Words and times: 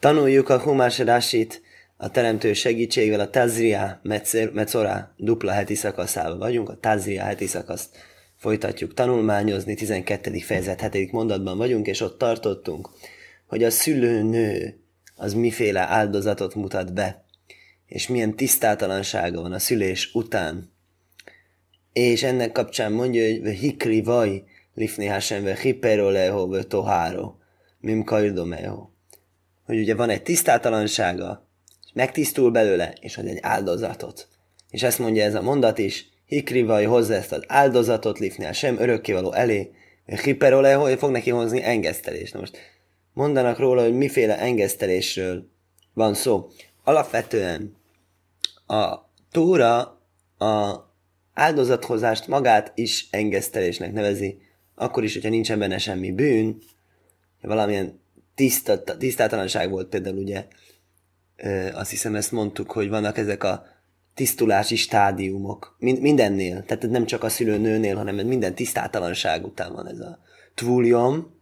Tanuljuk 0.00 0.48
a 0.48 0.60
Humás 0.60 0.98
Rasit 0.98 1.62
a 1.96 2.10
teremtő 2.10 2.52
segítségével 2.52 3.20
a 3.20 3.30
Tazria 3.30 4.00
Mecora 4.52 5.14
dupla 5.16 5.52
heti 5.52 5.74
szakaszában 5.74 6.38
vagyunk. 6.38 6.68
A 6.68 6.78
Tazria 6.80 7.22
heti 7.22 7.46
szakaszt 7.46 7.96
folytatjuk 8.36 8.94
tanulmányozni, 8.94 9.74
12. 9.74 10.38
fejezet 10.38 10.92
7. 10.92 11.12
mondatban 11.12 11.56
vagyunk, 11.56 11.86
és 11.86 12.00
ott 12.00 12.18
tartottunk, 12.18 12.88
hogy 13.46 13.64
a 13.64 13.70
szülőnő 13.70 14.80
az 15.14 15.34
miféle 15.34 15.80
áldozatot 15.80 16.54
mutat 16.54 16.92
be, 16.92 17.24
és 17.86 18.08
milyen 18.08 18.36
tisztátalansága 18.36 19.42
van 19.42 19.52
a 19.52 19.58
szülés 19.58 20.10
után. 20.14 20.72
És 21.92 22.22
ennek 22.22 22.52
kapcsán 22.52 22.92
mondja, 22.92 23.40
hogy 23.40 23.48
hikri 23.48 24.02
vaj, 24.02 24.44
lifni 24.74 25.06
hasem 25.06 25.42
ve 25.42 25.54
hipero 25.54 26.10
leho 26.10 26.48
ve 26.48 26.62
toháro, 26.62 27.34
mim 27.80 28.04
kajdomeho. 28.04 28.94
Hogy 29.66 29.78
ugye 29.78 29.94
van 29.94 30.10
egy 30.10 30.22
tisztátalansága, 30.22 31.46
és 31.84 31.90
megtisztul 31.94 32.50
belőle, 32.50 32.94
és 33.00 33.16
ad 33.16 33.26
egy 33.26 33.38
áldozatot. 33.40 34.28
És 34.70 34.82
ezt 34.82 34.98
mondja 34.98 35.24
ez 35.24 35.34
a 35.34 35.42
mondat 35.42 35.78
is, 35.78 36.08
hikri 36.26 36.62
vaj 36.62 36.84
hozza 36.84 37.14
ezt 37.14 37.32
az 37.32 37.44
áldozatot, 37.46 38.18
lifni 38.18 38.52
sem 38.52 38.78
örökkévaló 38.78 39.32
elé, 39.32 39.70
hipero 40.06 40.60
leho, 40.60 40.96
fog 40.96 41.10
neki 41.10 41.30
hozni 41.30 41.62
engesztelést. 41.62 42.32
Na 42.32 42.40
most 42.40 42.58
mondanak 43.12 43.58
róla, 43.58 43.82
hogy 43.82 43.94
miféle 43.94 44.38
engesztelésről 44.38 45.48
van 45.92 46.14
szó. 46.14 46.48
Alapvetően 46.84 47.76
a 48.66 49.04
Tóra 49.30 49.78
a 50.38 50.84
áldozathozást 51.34 52.26
magát 52.26 52.72
is 52.74 53.06
engesztelésnek 53.10 53.92
nevezi, 53.92 54.38
akkor 54.74 55.04
is, 55.04 55.12
hogyha 55.12 55.28
nincsen 55.28 55.58
benne 55.58 55.78
semmi 55.78 56.12
bűn, 56.12 56.58
valamilyen 57.40 58.00
tiszta, 58.36 58.96
tisztátalanság 58.96 59.70
volt 59.70 59.88
például 59.88 60.16
ugye, 60.16 60.46
azt 61.72 61.90
hiszem 61.90 62.14
ezt 62.14 62.32
mondtuk, 62.32 62.70
hogy 62.70 62.88
vannak 62.88 63.18
ezek 63.18 63.44
a 63.44 63.66
tisztulási 64.14 64.76
stádiumok, 64.76 65.76
mindennél, 65.78 66.64
tehát 66.64 66.88
nem 66.88 67.06
csak 67.06 67.22
a 67.22 67.28
szülőnőnél, 67.28 67.96
hanem 67.96 68.26
minden 68.26 68.54
tisztátalanság 68.54 69.44
után 69.44 69.72
van 69.72 69.88
ez 69.88 70.00
a 70.00 70.18
tvúlium, 70.54 71.34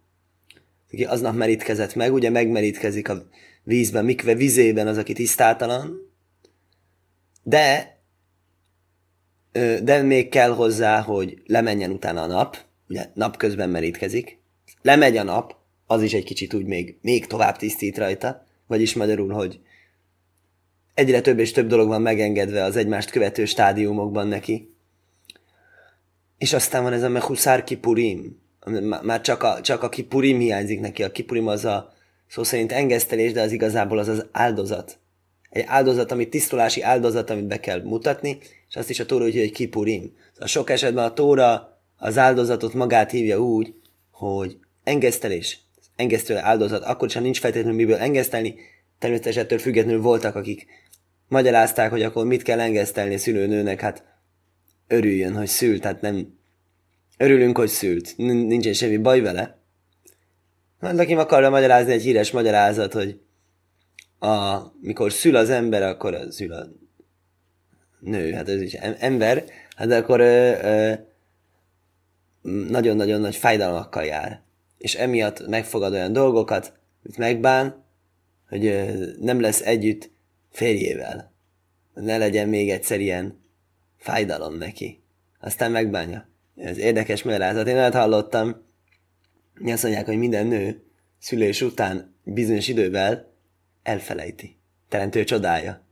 aki 0.92 1.04
aznap 1.04 1.34
merítkezett 1.34 1.94
meg, 1.94 2.12
ugye 2.12 2.30
megmerítkezik 2.30 3.08
a 3.08 3.26
vízben, 3.62 4.04
mikve 4.04 4.34
vizében 4.34 4.86
az, 4.86 4.98
aki 4.98 5.12
tisztátalan, 5.12 6.12
de 7.42 7.92
de 9.82 10.02
még 10.02 10.28
kell 10.28 10.50
hozzá, 10.50 11.00
hogy 11.00 11.42
lemenjen 11.46 11.90
utána 11.90 12.22
a 12.22 12.26
nap, 12.26 12.56
ugye 12.88 13.10
napközben 13.14 13.70
merítkezik, 13.70 14.38
lemegy 14.82 15.16
a 15.16 15.22
nap, 15.22 15.56
az 15.86 16.02
is 16.02 16.12
egy 16.12 16.24
kicsit 16.24 16.54
úgy 16.54 16.66
még, 16.66 16.96
még 17.00 17.26
tovább 17.26 17.56
tisztít 17.56 17.98
rajta, 17.98 18.46
vagyis 18.66 18.94
magyarul, 18.94 19.32
hogy 19.32 19.60
egyre 20.94 21.20
több 21.20 21.38
és 21.38 21.52
több 21.52 21.66
dolog 21.66 21.88
van 21.88 22.02
megengedve 22.02 22.62
az 22.62 22.76
egymást 22.76 23.10
követő 23.10 23.44
stádiumokban 23.44 24.28
neki. 24.28 24.74
És 26.38 26.52
aztán 26.52 26.82
van 26.82 26.92
ez 26.92 27.02
a 27.02 27.08
Mehuszár 27.08 27.64
Kipurim, 27.64 28.42
már 29.02 29.20
csak 29.20 29.42
a, 29.42 29.60
csak 29.60 29.82
a 29.82 29.88
Kipurim 29.88 30.38
hiányzik 30.38 30.80
neki. 30.80 31.02
A 31.02 31.10
Kipurim 31.10 31.46
az 31.46 31.64
a 31.64 31.92
szó 32.28 32.42
szerint 32.42 32.72
engesztelés, 32.72 33.32
de 33.32 33.42
az 33.42 33.52
igazából 33.52 33.98
az 33.98 34.08
az 34.08 34.26
áldozat. 34.32 34.98
Egy 35.50 35.64
áldozat, 35.66 36.12
amit 36.12 36.30
tisztulási 36.30 36.82
áldozat, 36.82 37.30
amit 37.30 37.46
be 37.46 37.60
kell 37.60 37.82
mutatni, 37.82 38.38
és 38.68 38.76
azt 38.76 38.90
is 38.90 39.00
a 39.00 39.06
Tóra 39.06 39.24
úgy, 39.24 39.38
hogy 39.38 39.52
Kipurim. 39.52 40.12
Szóval 40.32 40.48
sok 40.48 40.70
esetben 40.70 41.04
a 41.04 41.12
Tóra 41.12 41.78
az 41.96 42.18
áldozatot 42.18 42.74
magát 42.74 43.10
hívja 43.10 43.38
úgy, 43.38 43.74
hogy 44.10 44.58
engesztelés, 44.84 45.58
engesztő 45.96 46.36
áldozat, 46.36 46.84
akkor 46.84 47.10
sem 47.10 47.22
nincs 47.22 47.40
feltétlenül 47.40 47.76
miből 47.76 47.96
engesztelni, 47.96 48.54
természetesen 48.98 49.42
ettől 49.42 49.58
függetlenül 49.58 50.00
voltak, 50.00 50.34
akik 50.34 50.66
magyarázták, 51.28 51.90
hogy 51.90 52.02
akkor 52.02 52.26
mit 52.26 52.42
kell 52.42 52.60
engesztelni 52.60 53.16
szülőnőnek, 53.16 53.80
hát 53.80 54.04
örüljön, 54.88 55.36
hogy 55.36 55.46
szült, 55.46 55.80
tehát 55.80 56.00
nem 56.00 56.38
örülünk, 57.18 57.58
hogy 57.58 57.68
szült, 57.68 58.16
nincsen 58.16 58.72
semmi 58.72 58.96
baj 58.96 59.20
vele. 59.20 59.58
Hát 60.80 60.98
aki 60.98 61.14
akarja 61.14 61.50
magyarázni 61.50 61.92
egy 61.92 62.02
híres 62.02 62.30
magyarázat, 62.30 62.92
hogy 62.92 63.20
a, 64.18 64.58
mikor 64.80 65.12
szül 65.12 65.36
az 65.36 65.50
ember, 65.50 65.82
akkor 65.82 66.14
a 66.14 66.32
szül 66.32 66.52
a 66.52 66.66
nő, 68.00 68.32
hát 68.32 68.48
ez 68.48 68.60
is 68.60 68.72
ember, 68.98 69.44
hát 69.76 69.90
akkor 69.90 70.20
ö, 70.20 70.52
ö, 70.62 70.92
nagyon-nagyon 72.68 73.20
nagy 73.20 73.36
fájdalmakkal 73.36 74.04
jár. 74.04 74.42
És 74.78 74.94
emiatt 74.94 75.46
megfogad 75.46 75.92
olyan 75.92 76.12
dolgokat, 76.12 76.78
amit 77.04 77.16
megbán, 77.18 77.84
hogy 78.48 78.86
nem 79.20 79.40
lesz 79.40 79.60
együtt 79.60 80.10
férjével. 80.50 81.32
Ne 81.94 82.18
legyen 82.18 82.48
még 82.48 82.70
egyszer 82.70 83.00
ilyen 83.00 83.42
fájdalom 83.96 84.54
neki. 84.54 85.02
Aztán 85.40 85.70
megbánja. 85.70 86.28
Ez 86.56 86.78
érdekes 86.78 87.22
magyarázat. 87.22 87.66
Én 87.66 87.76
olyat 87.76 87.94
hallottam, 87.94 88.64
mi 89.54 89.72
azt 89.72 89.82
mondják, 89.82 90.06
hogy 90.06 90.16
minden 90.16 90.46
nő 90.46 90.82
szülés 91.18 91.62
után 91.62 92.14
bizonyos 92.24 92.68
idővel 92.68 93.32
elfelejti. 93.82 94.56
Teremtő 94.88 95.24
csodája. 95.24 95.82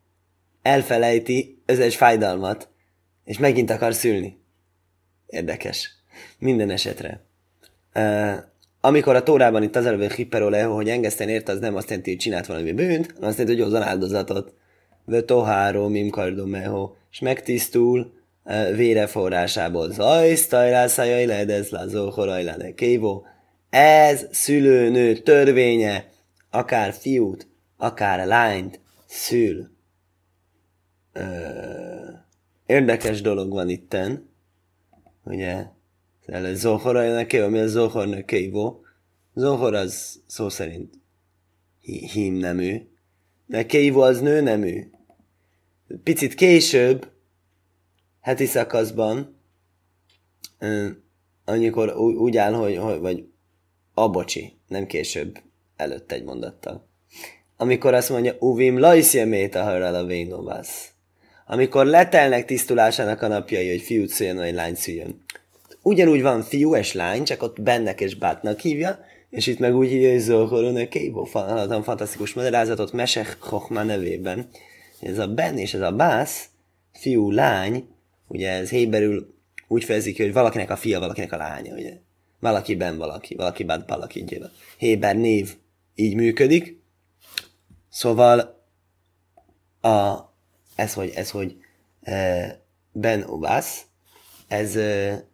Elfelejti 0.63 1.63
összes 1.67 1.97
fájdalmat, 1.97 2.69
és 3.25 3.39
megint 3.39 3.71
akar 3.71 3.95
szülni. 3.95 4.41
Érdekes. 5.27 5.91
Minden 6.39 6.71
esetre. 6.71 7.25
Amikor 8.85 9.15
a 9.15 9.23
Tórában 9.23 9.63
itt 9.63 9.77
az 9.77 9.87
előbb 9.87 10.11
hipperoleo, 10.11 10.75
hogy 10.75 10.89
engeszten 10.89 11.29
érte, 11.29 11.53
az 11.53 11.59
nem 11.59 11.77
azt 11.77 11.89
jelenti, 11.89 12.11
hogy 12.11 12.19
csinált 12.19 12.47
valami 12.47 12.73
bűnt, 12.73 13.13
hanem 13.13 13.29
azt 13.29 13.39
jelenti, 13.39 13.61
hogy 13.61 13.71
hozzon 13.71 13.89
áldozatot. 13.89 14.55
Vötoháró, 15.05 15.89
mimkardomeho, 15.89 16.93
és 17.11 17.19
megtisztul 17.19 18.13
vére 18.75 19.07
forrásából. 19.07 19.91
Zajsztajrászájai 19.91 21.27
ledez 21.27 21.69
lazó 21.69 22.11
horajlane 22.11 22.75
kévó. 22.75 23.27
Ez 23.71 24.27
szülőnő 24.31 25.17
törvénye, 25.17 26.09
akár 26.51 26.93
fiút, 26.93 27.49
akár 27.77 28.27
lányt 28.27 28.81
szül. 29.07 29.71
Érdekes 32.67 33.21
dolog 33.21 33.53
van 33.53 33.69
itten, 33.69 34.31
ugye, 35.25 35.65
Zohor 36.53 36.95
neki, 36.95 37.39
ami 37.39 37.59
a 37.59 37.67
Zohor 37.67 38.07
nekívó. 38.07 38.85
Zohor 39.35 39.75
az 39.75 40.23
szó 40.27 40.49
szerint 40.49 40.95
hím 41.83 42.35
nemű, 42.35 42.89
de 43.47 43.67
Keivo 43.67 44.01
az 44.01 44.21
nő 44.21 44.41
nemű. 44.41 44.91
Picit 46.03 46.35
később, 46.35 47.11
heti 48.21 48.47
szakaszban, 48.47 49.37
amikor 51.45 51.97
úgy 51.97 52.37
áll, 52.37 52.53
hogy, 52.53 52.77
hogy 52.77 52.99
vagy 52.99 53.25
a 53.95 54.09
bocsi, 54.09 54.59
nem 54.69 54.87
később, 54.87 55.39
előtt 55.77 56.13
egy 56.13 56.25
mondattal. 56.25 56.89
Amikor 57.57 57.95
azt 57.95 58.11
mondja, 58.11 58.37
uvim 58.39 58.79
lajszjemét 58.79 59.55
a 59.55 59.97
a 59.97 60.05
vénovász. 60.05 60.91
Amikor 61.47 61.87
letelnek 61.87 62.45
tisztulásának 62.45 63.23
a 63.23 63.29
napjai, 63.29 63.71
hogy 63.71 63.81
fiút 63.81 64.09
szüljön, 64.09 64.37
vagy 64.37 64.55
lány 64.55 64.75
szüljön 64.75 65.22
ugyanúgy 65.83 66.23
van 66.23 66.43
fiú 66.43 66.77
és 66.77 66.93
lány, 66.93 67.25
csak 67.25 67.43
ott 67.43 67.63
bennek 67.63 68.01
és 68.01 68.15
bátnak 68.15 68.61
hívja, 68.61 68.99
és 69.31 69.47
itt 69.47 69.59
meg 69.59 69.77
úgy 69.77 69.89
hívja, 69.89 70.11
hogy 70.11 70.21
Zohoron 70.21 70.89
Kébo, 70.89 71.25
fantasztikus 71.83 72.35
magyarázatot 72.35 72.93
Mesech 72.93 73.39
Chochma 73.39 73.83
nevében. 73.83 74.49
Ez 75.01 75.19
a 75.19 75.27
Ben 75.27 75.59
és 75.59 75.75
ez 75.75 75.81
a 75.81 75.93
Bász, 75.93 76.49
fiú, 76.93 77.31
lány, 77.31 77.89
ugye 78.29 78.51
ez 78.51 78.71
héberül 78.71 79.35
úgy 79.69 79.85
fejezik 79.85 80.17
hogy 80.17 80.33
valakinek 80.33 80.71
a 80.71 80.77
fia, 80.77 81.01
valakinek 81.01 81.33
a 81.33 81.37
lánya, 81.37 81.75
ugye. 81.75 81.99
Valaki 82.41 82.75
ben 82.75 82.99
valaki, 82.99 83.35
valaki 83.35 83.65
bát 83.65 83.89
valaki 83.89 84.25
gyéve. 84.25 84.51
Héber 84.77 85.17
név 85.17 85.55
így 85.95 86.15
működik. 86.15 86.81
Szóval 87.89 88.65
a, 89.81 90.19
ez, 90.75 90.95
hogy, 90.95 91.13
ez, 91.15 91.31
hogy 91.31 91.57
e, 92.03 92.61
Ben 92.93 93.23
Obász, 93.23 93.83
ez 94.49 94.77
e, 94.77 95.25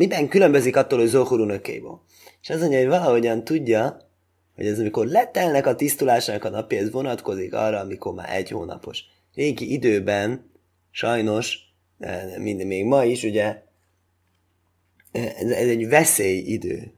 Miben 0.00 0.28
különbözik 0.28 0.76
attól, 0.76 0.98
hogy 0.98 1.08
Zohur 1.08 1.40
unökébo? 1.40 1.98
És 2.42 2.50
az 2.50 2.60
mondja, 2.60 2.78
hogy 2.78 2.88
valahogyan 2.88 3.44
tudja, 3.44 4.10
hogy 4.54 4.66
ez 4.66 4.78
amikor 4.78 5.06
letelnek 5.06 5.66
a 5.66 5.74
tisztulásának 5.74 6.44
a 6.44 6.48
napja, 6.48 6.78
ez 6.78 6.90
vonatkozik 6.90 7.54
arra, 7.54 7.78
amikor 7.78 8.14
már 8.14 8.36
egy 8.36 8.50
hónapos. 8.50 9.04
Régi 9.34 9.72
időben, 9.72 10.50
sajnos, 10.90 11.58
minden 12.38 12.66
még 12.66 12.84
ma 12.84 13.04
is, 13.04 13.22
ugye, 13.22 13.62
ez, 15.12 15.50
ez 15.50 15.68
egy 15.68 15.88
veszélyidő. 15.88 16.92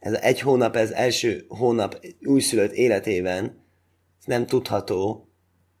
Ez 0.00 0.12
egy 0.12 0.40
hónap, 0.40 0.76
ez 0.76 0.90
első 0.90 1.44
hónap 1.48 2.06
újszülött 2.22 2.72
életében, 2.72 3.64
nem 4.24 4.46
tudható, 4.46 5.28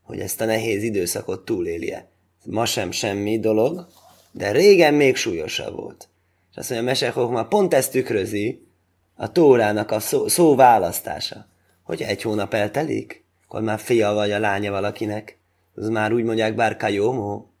hogy 0.02 0.20
ezt 0.20 0.40
a 0.40 0.44
nehéz 0.44 0.82
időszakot 0.82 1.44
túlélje. 1.44 2.10
Ma 2.44 2.64
sem 2.64 2.90
semmi 2.90 3.38
dolog, 3.38 3.86
de 4.32 4.50
régen 4.52 4.94
még 4.94 5.16
súlyosabb 5.16 5.74
volt. 5.74 6.10
És 6.52 6.58
azt 6.58 6.70
mondja, 6.70 6.88
Mesechok 6.88 7.30
már 7.30 7.48
pont 7.48 7.74
ezt 7.74 7.90
tükrözi 7.90 8.66
a 9.14 9.32
Tórának 9.32 9.90
a 9.90 10.00
szó, 10.00 10.28
szó 10.28 10.54
választása. 10.54 11.46
hogy 11.82 12.02
egy 12.02 12.22
hónap 12.22 12.54
eltelik, 12.54 13.24
akkor 13.44 13.62
már 13.62 13.78
fia 13.78 14.12
vagy 14.12 14.30
a 14.30 14.38
lánya 14.38 14.70
valakinek, 14.70 15.38
az 15.74 15.88
már 15.88 16.12
úgy 16.12 16.24
mondják 16.24 16.54
bár 16.54 16.76
kajómó, 16.76 17.52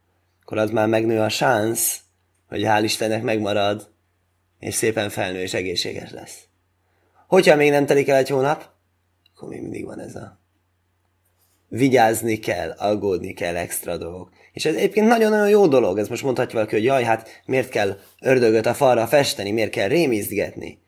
akkor 0.42 0.58
az 0.58 0.70
már 0.70 0.88
megnő 0.88 1.20
a 1.20 1.28
szánsz, 1.28 2.00
hogy 2.48 2.62
hál' 2.64 2.80
Istennek 2.82 3.22
megmarad, 3.22 3.90
és 4.58 4.74
szépen 4.74 5.10
felnő 5.10 5.40
és 5.40 5.54
egészséges 5.54 6.10
lesz. 6.10 6.44
Hogyha 7.26 7.56
még 7.56 7.70
nem 7.70 7.86
telik 7.86 8.08
el 8.08 8.16
egy 8.16 8.28
hónap, 8.28 8.70
akkor 9.34 9.48
még 9.48 9.60
mindig 9.60 9.84
van 9.84 10.00
ez 10.00 10.14
a 10.14 10.41
vigyázni 11.72 12.38
kell, 12.38 12.70
aggódni 12.70 13.32
kell 13.32 13.56
extra 13.56 13.96
dolgok. 13.96 14.30
És 14.52 14.64
ez 14.64 14.74
egyébként 14.74 15.06
nagyon-nagyon 15.06 15.48
jó 15.48 15.66
dolog, 15.66 15.98
ez 15.98 16.08
most 16.08 16.22
mondhatja 16.22 16.54
valaki, 16.54 16.74
hogy 16.74 16.84
jaj, 16.84 17.02
hát 17.02 17.42
miért 17.46 17.68
kell 17.68 17.98
ördögöt 18.20 18.66
a 18.66 18.74
falra 18.74 19.06
festeni, 19.06 19.50
miért 19.50 19.70
kell 19.70 19.88
rémizgetni, 19.88 20.78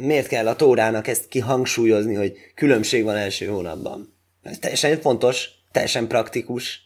miért 0.00 0.26
kell 0.26 0.48
a 0.48 0.56
tórának 0.56 1.06
ezt 1.06 1.28
kihangsúlyozni, 1.28 2.14
hogy 2.14 2.36
különbség 2.54 3.04
van 3.04 3.16
első 3.16 3.46
hónapban. 3.46 4.14
Ez 4.42 4.58
teljesen 4.58 5.00
fontos, 5.00 5.48
teljesen 5.72 6.06
praktikus. 6.06 6.80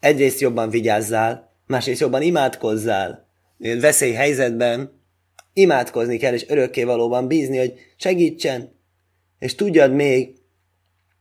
Egyrészt 0.00 0.40
jobban 0.40 0.70
vigyázzál, 0.70 1.52
másrészt 1.66 2.00
jobban 2.00 2.22
imádkozzál. 2.22 3.28
Veszélyhelyzetben 3.80 5.02
imádkozni 5.52 6.16
kell, 6.16 6.34
és 6.34 6.48
örökké 6.48 6.84
valóban 6.84 7.26
bízni, 7.26 7.58
hogy 7.58 7.74
segítsen. 7.96 8.78
És 9.38 9.54
tudjad 9.54 9.92
még, 9.92 10.39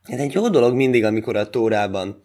ez 0.07 0.19
egy 0.19 0.34
jó 0.34 0.50
dolog 0.50 0.75
mindig, 0.75 1.04
amikor 1.04 1.36
a 1.36 1.50
Tórában 1.50 2.24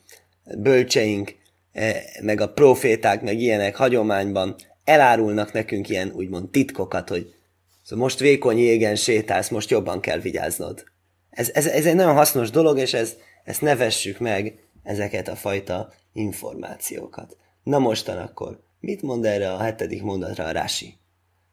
bölcseink, 0.59 1.35
eh, 1.73 2.03
meg 2.23 2.41
a 2.41 2.53
proféták, 2.53 3.23
meg 3.23 3.41
ilyenek 3.41 3.77
hagyományban 3.77 4.57
elárulnak 4.85 5.53
nekünk 5.53 5.89
ilyen 5.89 6.13
úgymond 6.15 6.51
titkokat, 6.51 7.09
hogy 7.09 7.35
szóval 7.83 8.05
most 8.05 8.19
vékony 8.19 8.59
jégen 8.59 8.97
sétálsz, 8.97 9.49
most 9.49 9.71
jobban 9.71 10.01
kell 10.01 10.19
vigyáznod. 10.19 10.85
Ez, 11.31 11.51
ez, 11.55 11.67
ez 11.67 11.87
egy 11.87 11.95
nagyon 11.95 12.15
hasznos 12.15 12.51
dolog, 12.51 12.79
és 12.79 12.95
ez, 12.95 13.17
ezt 13.45 13.61
ne 13.61 13.77
vessük 13.77 14.19
meg, 14.19 14.59
ezeket 14.83 15.29
a 15.29 15.37
fajta 15.37 15.93
információkat. 16.13 17.37
Na 17.63 17.79
mostan 17.79 18.19
akkor, 18.19 18.63
mit 18.81 19.03
mond 19.03 19.25
erre 19.25 19.53
a 19.53 19.59
hetedik 19.59 20.03
mondatra 20.03 20.45
a 20.45 20.51
Rási? 20.51 20.99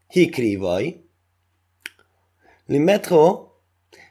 Hikrivaj, 0.07 1.01
limetro, 2.65 3.47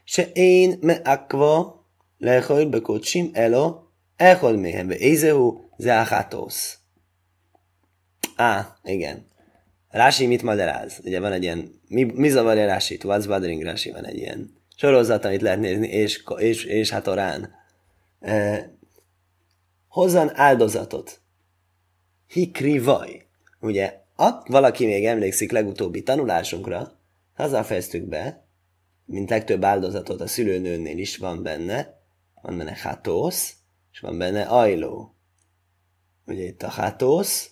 se 0.05 0.31
én 0.33 0.79
me 0.81 0.93
akva, 0.93 1.80
לאכול 2.22 2.66
בקודשים 2.66 3.32
אלו 3.36 3.82
אכול 4.18 4.56
מהם, 4.56 4.88
ואיזהו 4.90 5.62
זה 5.78 6.02
החטוsz. 6.02 6.78
Á, 8.38 8.78
igen. 8.84 9.26
Rási 9.92 10.28
mit 10.28 10.44
magyaráz? 10.44 11.00
Ugye 11.04 11.20
van 11.20 11.32
egy 11.32 11.44
ilyen, 11.44 11.82
mi, 11.88 12.04
mi 12.04 12.30
zavarja 12.30 12.66
Rásit? 12.66 13.04
What's 13.04 13.26
bothering 13.28 13.64
Rási? 13.64 13.92
Van 13.92 14.06
egy 14.06 14.18
ilyen 14.18 14.54
sorozat, 14.76 15.26
amit 15.26 15.42
lehet 15.42 15.60
nézni, 15.60 15.88
és, 15.88 16.24
és, 16.38 16.64
és 16.64 16.90
hát 16.90 17.08
orán. 17.08 17.54
E, 18.20 18.70
hozzan 19.88 20.32
áldozatot. 20.34 21.22
Hikri 22.28 22.80
vaj. 22.80 23.26
Ugye, 23.60 24.00
ak, 24.16 24.48
valaki 24.48 24.86
még 24.86 25.06
emlékszik 25.06 25.52
legutóbbi 25.52 26.04
tanulásunkra, 26.04 27.00
hazafeztük 27.34 28.04
be, 28.04 28.46
mint 29.06 29.30
legtöbb 29.30 29.64
áldozatot 29.64 30.22
a 30.22 30.28
szülőnőnél 30.28 30.98
is 30.98 31.18
van 31.18 31.44
benne, 31.44 31.99
van 32.43 32.59
benne 32.59 32.79
hatósz, 32.83 33.55
és 33.93 34.01
van 34.01 34.19
benne 34.19 34.43
ajló. 34.43 35.15
Ugye 36.27 36.43
itt 36.43 36.63
a 36.63 36.69
hatósz, 36.69 37.51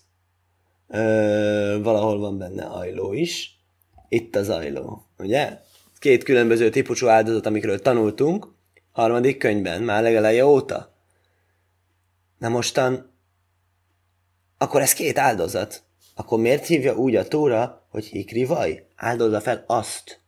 ö, 0.87 1.79
valahol 1.83 2.19
van 2.19 2.39
benne 2.39 2.65
ajló 2.65 3.13
is, 3.13 3.61
itt 4.09 4.37
az 4.37 4.49
ajló, 4.49 5.03
ugye? 5.19 5.59
Két 5.99 6.23
különböző 6.23 6.71
típusú 6.71 7.07
áldozat, 7.07 7.47
amikről 7.47 7.81
tanultunk, 7.81 8.49
harmadik 8.93 9.39
könyvben, 9.39 9.83
már 9.83 10.03
legeleje 10.03 10.47
óta. 10.47 10.95
Na 12.39 12.49
mostan, 12.49 13.13
akkor 14.59 14.81
ez 14.81 14.93
két 14.93 15.19
áldozat. 15.19 15.83
Akkor 16.15 16.39
miért 16.39 16.67
hívja 16.67 16.95
úgy 16.95 17.17
a 17.17 17.29
Tóra, 17.29 17.87
hogy 17.91 18.05
hikri 18.05 18.45
vaj? 18.45 18.87
Áldozza 18.97 19.41
fel 19.41 19.65
azt. 19.67 20.21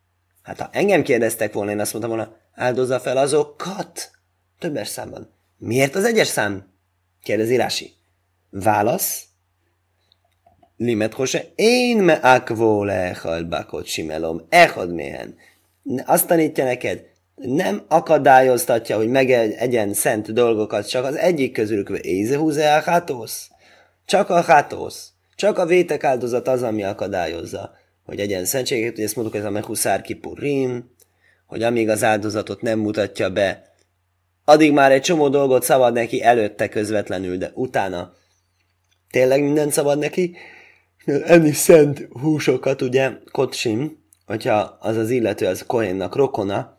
Hát 0.42 0.60
ha 0.60 0.68
engem 0.72 1.02
kérdeztek 1.02 1.52
volna, 1.52 1.70
én 1.70 1.80
azt 1.80 1.92
mondtam 1.92 2.16
volna, 2.16 2.36
áldozza 2.52 3.00
fel 3.00 3.16
azokat. 3.16 4.10
Többes 4.60 4.88
számban. 4.88 5.32
Miért 5.58 5.94
az 5.94 6.04
egyes 6.04 6.26
szám? 6.26 6.72
Kérdezi 7.22 7.56
Rási. 7.56 7.92
Válasz. 8.50 9.24
Limet 10.76 11.14
hose, 11.14 11.52
én 11.54 11.96
me 11.96 12.12
akvó 12.12 12.84
lehal 12.84 13.42
bakot 13.42 13.86
simelom, 13.86 14.46
echad 14.48 14.92
méhen. 14.92 15.36
Azt 16.04 16.26
tanítja 16.26 16.64
neked, 16.64 17.02
nem 17.34 17.84
akadályoztatja, 17.88 18.96
hogy 18.96 19.08
megegyen 19.08 19.94
szent 19.94 20.32
dolgokat, 20.32 20.88
csak 20.88 21.04
az 21.04 21.14
egyik 21.14 21.52
közülük 21.52 21.88
ézehúze 21.88 22.74
a 22.74 22.80
hátósz. 22.80 23.48
Csak 24.06 24.30
a 24.30 24.40
hátósz. 24.40 25.12
Csak 25.36 25.58
a 25.58 25.66
vétek 25.66 26.04
áldozat 26.04 26.48
az, 26.48 26.62
ami 26.62 26.82
akadályozza, 26.82 27.72
hogy 28.04 28.20
egyen 28.20 28.44
szentséget, 28.44 28.94
hogy 28.94 29.04
ezt 29.04 29.16
mondtuk, 29.16 29.36
ez 29.36 29.44
a 29.44 29.50
mehuszár 29.50 30.00
kipurim, 30.00 30.94
hogy 31.46 31.62
amíg 31.62 31.88
az 31.88 32.04
áldozatot 32.04 32.62
nem 32.62 32.78
mutatja 32.78 33.30
be, 33.30 33.69
addig 34.44 34.72
már 34.72 34.92
egy 34.92 35.02
csomó 35.02 35.28
dolgot 35.28 35.62
szabad 35.62 35.92
neki 35.92 36.22
előtte 36.22 36.68
közvetlenül, 36.68 37.36
de 37.36 37.50
utána 37.54 38.12
tényleg 39.10 39.42
minden 39.42 39.70
szabad 39.70 39.98
neki. 39.98 40.36
Enni 41.04 41.52
szent 41.52 42.08
húsokat, 42.20 42.82
ugye, 42.82 43.10
kotsim, 43.30 44.04
hogyha 44.26 44.76
az 44.80 44.96
az 44.96 45.10
illető 45.10 45.46
az 45.46 45.64
Kohénnak 45.66 46.14
rokona, 46.14 46.78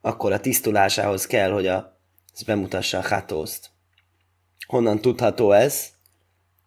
akkor 0.00 0.32
a 0.32 0.40
tisztulásához 0.40 1.26
kell, 1.26 1.50
hogy 1.50 1.66
a, 1.66 1.98
ez 2.34 2.42
bemutassa 2.42 2.98
a 2.98 3.08
hatószt. 3.08 3.70
Honnan 4.66 5.00
tudható 5.00 5.52
ez? 5.52 5.86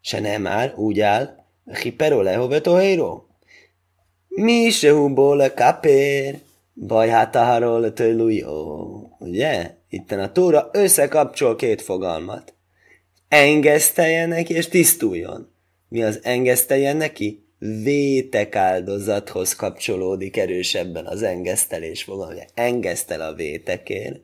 Se 0.01 0.19
nem 0.19 0.41
már, 0.41 0.73
úgy 0.75 0.99
áll, 0.99 1.45
hipero 1.81 2.21
lehovetohéro. 2.21 3.23
Mi 4.27 4.69
se 4.69 4.91
húból 4.91 5.37
le 5.37 5.53
kapér, 5.53 6.39
baj 6.75 7.07
hátaháról 7.07 7.93
tőlújó. 7.93 9.15
Ugye? 9.19 9.71
Itten 9.89 10.19
a 10.19 10.31
Tóra 10.31 10.69
összekapcsol 10.73 11.55
két 11.55 11.81
fogalmat. 11.81 12.53
Engeszteljen 13.27 14.29
neki 14.29 14.53
és 14.53 14.67
tisztuljon. 14.67 15.53
Mi 15.89 16.03
az 16.03 16.19
engeszteljen 16.23 16.97
neki? 16.97 17.43
Vétek 17.57 18.55
áldozathoz 18.55 19.55
kapcsolódik 19.55 20.37
erősebben 20.37 21.05
az 21.05 21.23
engesztelés 21.23 22.03
fogalma. 22.03 22.41
Engesztel 22.53 23.21
a 23.21 23.33
vétekért, 23.33 24.19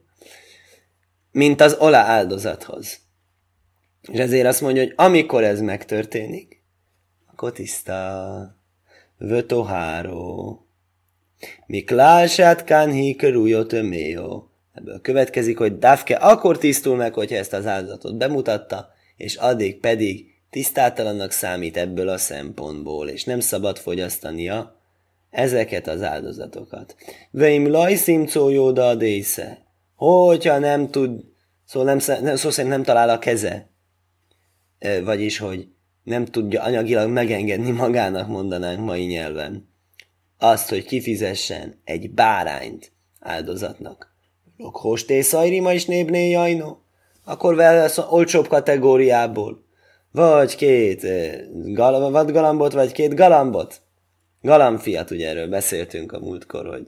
mint 1.31 1.61
az 1.61 1.77
ola 1.79 1.97
áldozathoz. 1.97 2.99
És 4.11 4.19
ezért 4.19 4.47
azt 4.47 4.61
mondja, 4.61 4.83
hogy 4.83 4.93
amikor 4.95 5.43
ez 5.43 5.61
megtörténik, 5.61 6.63
akkor 7.31 7.51
tiszta. 7.51 8.59
Vötoháró. 9.17 10.65
Miklását 11.65 12.63
kánhi 12.63 13.15
körújot 13.15 13.73
öméjó. 13.73 14.49
Ebből 14.73 15.01
következik, 15.01 15.57
hogy 15.57 15.77
Dafke 15.77 16.15
akkor 16.15 16.57
tisztul 16.57 16.95
meg, 16.95 17.13
hogyha 17.13 17.35
ezt 17.35 17.53
az 17.53 17.65
áldozatot 17.65 18.17
bemutatta, 18.17 18.89
és 19.17 19.35
addig 19.35 19.79
pedig 19.79 20.25
tisztátalannak 20.49 21.31
számít 21.31 21.77
ebből 21.77 22.09
a 22.09 22.17
szempontból, 22.17 23.07
és 23.07 23.23
nem 23.23 23.39
szabad 23.39 23.77
fogyasztania 23.77 24.75
ezeket 25.29 25.87
az 25.87 26.01
áldozatokat. 26.01 26.95
Veim 27.31 27.67
lajszim 27.67 28.27
jóda 28.33 28.87
a 28.87 28.95
désze. 28.95 29.65
Hogyha 29.95 30.59
nem 30.59 30.89
tud, 30.89 31.23
szó, 31.65 31.83
nem, 31.83 31.99
nem, 32.21 32.35
szó 32.35 32.49
szerint 32.49 32.73
nem 32.73 32.83
talál 32.83 33.09
a 33.09 33.19
keze, 33.19 33.69
vagyis, 35.03 35.37
hogy 35.37 35.67
nem 36.03 36.25
tudja 36.25 36.61
anyagilag 36.63 37.09
megengedni 37.09 37.71
magának, 37.71 38.27
mondanánk 38.27 38.85
mai 38.85 39.05
nyelven, 39.05 39.70
azt, 40.41 40.69
hogy 40.69 40.85
kifizessen 40.85 41.81
egy 41.83 42.11
bárányt 42.11 42.91
áldozatnak 43.19 44.11
Lokhosté 44.61 45.21
szajrima 45.21 45.73
is 45.73 45.85
nébné 45.85 46.29
jajno? 46.29 46.77
Akkor 47.25 47.55
vesz 47.55 47.97
olcsóbb 47.97 48.47
kategóriából. 48.47 49.65
Vagy 50.11 50.55
két 50.55 51.03
eh, 51.03 51.39
gal- 51.51 52.11
vadgalambot, 52.11 52.73
vagy 52.73 52.91
két 52.91 53.15
galambot. 53.15 53.81
Galambfiat, 54.41 55.11
ugye 55.11 55.29
erről 55.29 55.47
beszéltünk 55.47 56.11
a 56.11 56.19
múltkor, 56.19 56.65
hogy 56.65 56.87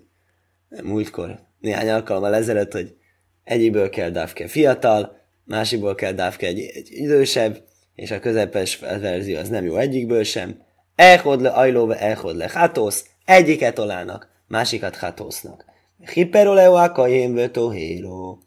múltkor, 0.84 1.40
néhány 1.60 1.90
alkalommal 1.90 2.36
ezelőtt, 2.36 2.72
hogy 2.72 2.96
egyikből 3.44 3.90
kell 3.90 4.10
Dávke 4.10 4.48
fiatal, 4.48 5.18
másikból 5.46 5.96
kell 5.96 6.12
Dávke 6.12 6.48
egy, 6.48 6.60
egy 6.60 6.88
idősebb, 6.92 7.64
és 7.96 8.12
a 8.12 8.20
közepes 8.20 8.80
verzió 8.80 9.38
az 9.38 9.50
nem 9.50 9.66
jó 9.66 9.76
egyikből 9.76 10.24
sem. 10.24 10.62
Elhod 10.96 11.42
le 11.42 11.50
ajlóve, 11.50 12.00
elhod 12.00 12.36
le 12.36 12.50
hátosz, 12.54 13.06
egyiket 13.26 13.80
olának, 13.80 14.30
másikat 14.48 14.96
hátosznak. 14.96 15.66
Hiperoleo 16.14 16.74
a 16.74 16.92
kohén 16.92 17.34
vötohéro. 17.34 18.38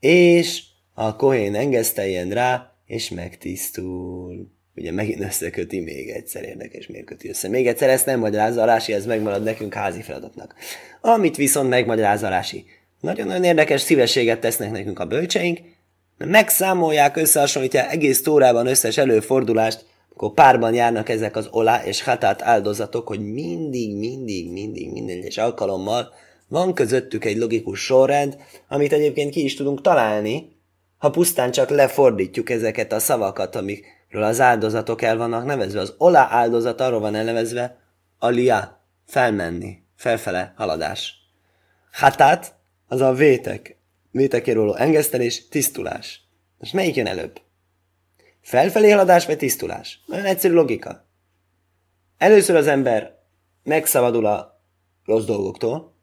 És 0.00 0.62
a 0.94 1.16
kohén 1.16 1.54
engeszteljen 1.54 2.30
rá, 2.30 2.72
és 2.86 3.10
megtisztul. 3.10 4.50
Ugye 4.74 4.92
megint 4.92 5.20
összeköti 5.20 5.80
még 5.80 6.08
egyszer, 6.08 6.42
érdekes, 6.42 6.86
miért 6.86 7.06
köti 7.06 7.28
össze. 7.28 7.48
Még 7.48 7.66
egyszer 7.66 7.88
ezt 7.88 8.06
nem 8.06 8.20
Rási, 8.64 8.92
ez 8.92 9.06
megmarad 9.06 9.42
nekünk 9.42 9.74
házi 9.74 10.02
feladatnak. 10.02 10.54
Amit 11.00 11.36
viszont 11.36 11.68
Rási. 12.28 12.64
nagyon-nagyon 13.00 13.44
érdekes 13.44 13.80
szívességet 13.80 14.40
tesznek 14.40 14.70
nekünk 14.70 14.98
a 14.98 15.06
bölcseink, 15.06 15.58
megszámolják, 16.18 17.16
összehasonlítják 17.16 17.92
egész 17.92 18.22
tórában 18.22 18.66
összes 18.66 18.96
előfordulást, 18.96 19.84
akkor 20.14 20.34
párban 20.34 20.74
járnak 20.74 21.08
ezek 21.08 21.36
az 21.36 21.48
olá 21.50 21.84
és 21.84 22.02
hatát 22.02 22.42
áldozatok, 22.42 23.06
hogy 23.06 23.32
mindig, 23.32 23.96
mindig, 23.96 24.50
mindig, 24.50 24.92
minden 24.92 25.16
egyes 25.16 25.38
alkalommal 25.38 26.12
van 26.48 26.74
közöttük 26.74 27.24
egy 27.24 27.36
logikus 27.36 27.80
sorrend, 27.80 28.36
amit 28.68 28.92
egyébként 28.92 29.30
ki 29.30 29.44
is 29.44 29.54
tudunk 29.54 29.80
találni, 29.80 30.56
ha 30.98 31.10
pusztán 31.10 31.50
csak 31.50 31.70
lefordítjuk 31.70 32.50
ezeket 32.50 32.92
a 32.92 32.98
szavakat, 32.98 33.56
amikről 33.56 34.22
az 34.22 34.40
áldozatok 34.40 35.02
el 35.02 35.16
vannak 35.16 35.44
nevezve. 35.44 35.80
Az 35.80 35.94
olá 35.98 36.28
áldozat 36.30 36.80
arról 36.80 37.00
van 37.00 37.14
elnevezve, 37.14 37.78
alia, 38.18 38.84
felmenni, 39.06 39.78
felfele 39.96 40.54
haladás. 40.56 41.14
Hatát, 41.92 42.54
az 42.86 43.00
a 43.00 43.12
vétek, 43.12 43.76
vétekéről 44.10 44.74
engesztelés, 44.74 45.48
tisztulás. 45.48 46.20
Most 46.58 46.72
melyik 46.72 46.94
jön 46.94 47.06
előbb? 47.06 47.40
Felfelé 48.42 48.90
haladás 48.90 49.26
vagy 49.26 49.36
tisztulás? 49.36 50.02
Nagyon 50.06 50.24
egyszerű 50.24 50.54
logika. 50.54 51.06
Először 52.18 52.56
az 52.56 52.66
ember 52.66 53.18
megszabadul 53.62 54.26
a 54.26 54.60
rossz 55.04 55.24
dolgoktól, 55.24 55.96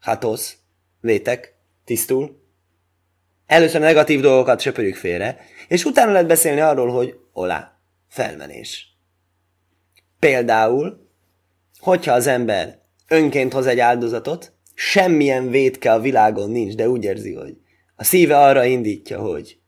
hatosz, 0.00 0.56
vétek, 1.00 1.54
tisztul. 1.84 2.42
Először 3.46 3.80
a 3.80 3.84
negatív 3.84 4.20
dolgokat 4.20 4.60
söpörjük 4.60 4.96
félre, 4.96 5.38
és 5.68 5.84
utána 5.84 6.12
lehet 6.12 6.26
beszélni 6.26 6.60
arról, 6.60 6.88
hogy 6.88 7.18
olá, 7.32 7.78
felmenés. 8.08 8.96
Például, 10.18 11.08
hogyha 11.78 12.12
az 12.12 12.26
ember 12.26 12.78
önként 13.08 13.52
hoz 13.52 13.66
egy 13.66 13.78
áldozatot, 13.78 14.52
semmilyen 14.74 15.50
vétke 15.50 15.92
a 15.92 16.00
világon 16.00 16.50
nincs, 16.50 16.74
de 16.74 16.88
úgy 16.88 17.04
érzi, 17.04 17.34
hogy 17.34 17.56
a 17.96 18.04
szíve 18.04 18.38
arra 18.38 18.64
indítja, 18.64 19.20
hogy 19.20 19.59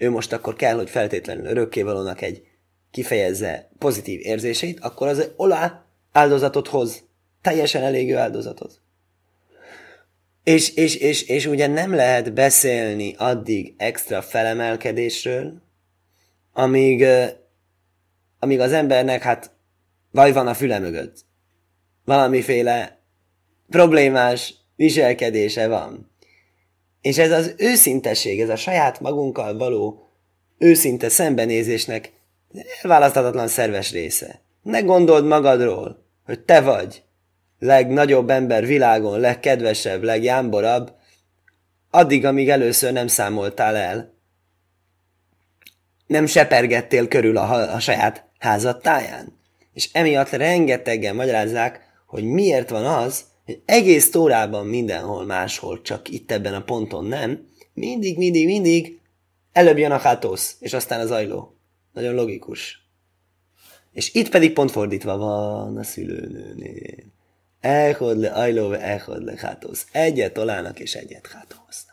ő 0.00 0.10
most 0.10 0.32
akkor 0.32 0.54
kell, 0.54 0.76
hogy 0.76 0.90
feltétlenül 0.90 1.46
örökkévalónak 1.46 2.20
egy 2.20 2.42
kifejezze 2.90 3.70
pozitív 3.78 4.20
érzéseit, 4.22 4.80
akkor 4.80 5.08
az 5.08 5.30
olá 5.36 5.84
áldozatot 6.12 6.68
hoz. 6.68 7.02
Teljesen 7.42 7.82
elégő 7.82 8.16
áldozatot. 8.16 8.80
És, 10.44 10.74
és, 10.74 10.96
és, 10.96 11.22
és 11.22 11.46
ugye 11.46 11.66
nem 11.66 11.94
lehet 11.94 12.32
beszélni 12.32 13.14
addig 13.18 13.74
extra 13.76 14.22
felemelkedésről, 14.22 15.62
amíg, 16.52 17.06
amíg 18.38 18.60
az 18.60 18.72
embernek 18.72 19.22
hát 19.22 19.50
vaj 20.10 20.32
van 20.32 20.46
a 20.46 20.54
füle 20.54 20.78
mögött. 20.78 21.24
Valamiféle 22.04 22.98
problémás 23.68 24.54
viselkedése 24.76 25.68
van. 25.68 26.09
És 27.00 27.18
ez 27.18 27.30
az 27.30 27.54
őszintesség, 27.56 28.40
ez 28.40 28.48
a 28.48 28.56
saját 28.56 29.00
magunkkal 29.00 29.56
való 29.56 30.08
őszinte 30.58 31.08
szembenézésnek 31.08 32.12
elválaszthatatlan 32.82 33.48
szerves 33.48 33.90
része. 33.90 34.40
Ne 34.62 34.80
gondold 34.80 35.26
magadról, 35.26 36.04
hogy 36.24 36.40
te 36.40 36.60
vagy 36.60 37.02
legnagyobb 37.58 38.30
ember 38.30 38.66
világon, 38.66 39.20
legkedvesebb, 39.20 40.02
legjámborabb, 40.02 40.92
addig, 41.90 42.24
amíg 42.24 42.48
először 42.48 42.92
nem 42.92 43.06
számoltál 43.06 43.76
el. 43.76 44.14
Nem 46.06 46.26
sepergettél 46.26 47.08
körül 47.08 47.36
a, 47.36 47.74
a 47.74 47.80
saját 47.80 48.24
házad 48.38 48.80
táján. 48.80 49.38
És 49.72 49.88
emiatt 49.92 50.30
rengetegen 50.30 51.14
magyarázzák, 51.14 51.80
hogy 52.06 52.24
miért 52.24 52.70
van 52.70 52.84
az, 52.84 53.24
egész 53.64 54.10
tórában 54.10 54.66
mindenhol 54.66 55.24
máshol, 55.24 55.82
csak 55.82 56.08
itt 56.08 56.30
ebben 56.30 56.54
a 56.54 56.62
ponton 56.62 57.04
nem, 57.04 57.48
mindig, 57.72 58.16
mindig, 58.16 58.46
mindig 58.46 59.00
előbb 59.52 59.78
jön 59.78 59.90
a 59.90 59.98
hátosz, 59.98 60.56
és 60.60 60.72
aztán 60.72 61.00
az 61.00 61.10
ajló. 61.10 61.54
Nagyon 61.92 62.14
logikus. 62.14 62.88
És 63.92 64.14
itt 64.14 64.28
pedig 64.28 64.52
pont 64.52 64.70
fordítva 64.70 65.16
van 65.16 65.76
a 65.76 65.82
szülőnőnél. 65.82 67.04
Elhod 67.60 68.18
le 68.18 68.28
ajló, 68.28 68.72
elhod 68.72 69.24
le 69.24 69.34
hátosz. 69.36 69.86
Egyet 69.92 70.32
tolának, 70.32 70.80
és 70.80 70.94
egyet 70.94 71.26
hátosznak. 71.26 71.89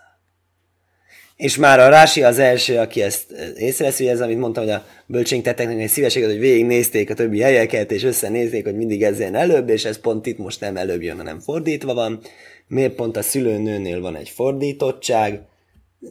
És 1.37 1.57
már 1.57 1.79
a 1.79 1.89
Rási 1.89 2.23
az 2.23 2.39
első, 2.39 2.77
aki 2.77 3.01
ezt 3.01 3.31
észreveszi, 3.55 4.09
ez, 4.09 4.21
amit 4.21 4.37
mondtam, 4.37 4.63
hogy 4.63 4.73
a 4.73 4.85
bölcsénk 5.05 5.43
tettek 5.43 5.69
egy 5.69 5.87
szívességet, 5.87 6.29
hogy 6.29 6.39
végignézték 6.39 7.09
a 7.09 7.13
többi 7.13 7.39
helyeket, 7.39 7.91
és 7.91 8.03
összenézték, 8.03 8.63
hogy 8.63 8.75
mindig 8.75 9.03
ez 9.03 9.19
ilyen 9.19 9.35
előbb, 9.35 9.69
és 9.69 9.85
ez 9.85 9.99
pont 9.99 10.25
itt 10.25 10.37
most 10.37 10.59
nem 10.59 10.77
előbb 10.77 11.01
jön, 11.01 11.17
hanem 11.17 11.39
fordítva 11.39 11.93
van. 11.93 12.19
Miért 12.67 12.95
pont 12.95 13.17
a 13.17 13.21
szülőnőnél 13.21 14.01
van 14.01 14.15
egy 14.15 14.29
fordítottság? 14.29 15.41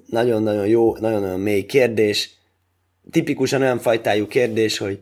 Nagyon-nagyon 0.07 0.67
jó, 0.67 0.97
nagyon-nagyon 0.97 1.41
mély 1.41 1.67
kérdés. 1.67 2.31
Tipikusan 3.11 3.63
olyan 3.63 3.79
fajtájú 3.79 4.27
kérdés, 4.27 4.79
hogy 4.79 4.99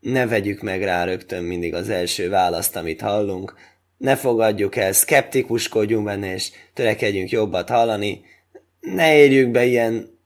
ne 0.00 0.26
vegyük 0.26 0.62
meg 0.62 0.82
rá 0.82 1.04
rögtön 1.04 1.42
mindig 1.42 1.74
az 1.74 1.88
első 1.88 2.28
választ, 2.28 2.76
amit 2.76 3.00
hallunk. 3.00 3.54
Ne 3.96 4.16
fogadjuk 4.16 4.76
el, 4.76 4.92
szkeptikuskodjunk 4.92 6.04
benne, 6.04 6.34
és 6.34 6.50
törekedjünk 6.74 7.30
jobbat 7.30 7.68
hallani 7.68 8.20
ne 8.80 9.16
érjük 9.16 9.50
be 9.50 9.64
ilyen 9.64 10.18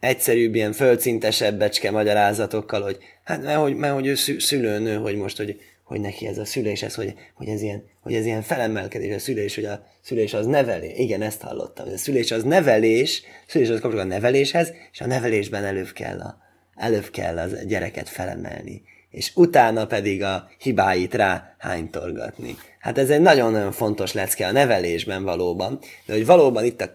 egyszerűbb, 0.00 0.54
ilyen 0.54 0.72
földszintesebb 0.72 1.58
becske 1.58 1.90
magyarázatokkal, 1.90 2.82
hogy 2.82 2.98
hát 3.24 3.42
mert 3.42 3.58
hogy, 3.58 3.76
mert, 3.76 3.94
hogy 3.94 4.06
ő 4.06 4.14
szülőnő, 4.38 4.96
hogy 4.96 5.16
most, 5.16 5.36
hogy, 5.36 5.60
hogy 5.84 6.00
neki 6.00 6.26
ez 6.26 6.38
a 6.38 6.44
szülés, 6.44 6.82
ez, 6.82 6.94
hogy, 6.94 7.14
hogy, 7.34 7.48
ez 7.48 7.62
ilyen, 7.62 7.84
hogy 8.00 8.14
ez 8.14 8.24
ilyen 8.24 8.42
felemelkedés, 8.42 9.14
a 9.14 9.18
szülés, 9.18 9.54
hogy 9.54 9.64
a 9.64 9.86
szülés 10.00 10.34
az 10.34 10.46
nevelés. 10.46 10.98
Igen, 10.98 11.22
ezt 11.22 11.40
hallottam. 11.40 11.88
A 11.94 11.96
szülés 11.96 12.30
az 12.30 12.42
nevelés, 12.42 13.22
a 13.46 13.50
szülés 13.50 13.68
az 13.68 13.80
kapcsolódik 13.80 14.12
a 14.12 14.14
neveléshez, 14.14 14.72
és 14.92 15.00
a 15.00 15.06
nevelésben 15.06 15.64
előbb 15.64 15.92
kell 15.92 16.20
a, 16.20 16.38
előbb 16.74 17.10
kell 17.10 17.38
az 17.38 17.66
gyereket 17.66 18.08
felemelni 18.08 18.82
és 19.12 19.30
utána 19.34 19.86
pedig 19.86 20.22
a 20.22 20.48
hibáit 20.58 21.14
rá 21.14 21.54
hánytorgatni. 21.58 22.56
Hát 22.78 22.98
ez 22.98 23.10
egy 23.10 23.20
nagyon-nagyon 23.20 23.72
fontos 23.72 24.12
lecke 24.12 24.46
a 24.46 24.52
nevelésben 24.52 25.24
valóban, 25.24 25.78
de 26.06 26.12
hogy 26.12 26.26
valóban 26.26 26.64
itt 26.64 26.80
a 26.80 26.94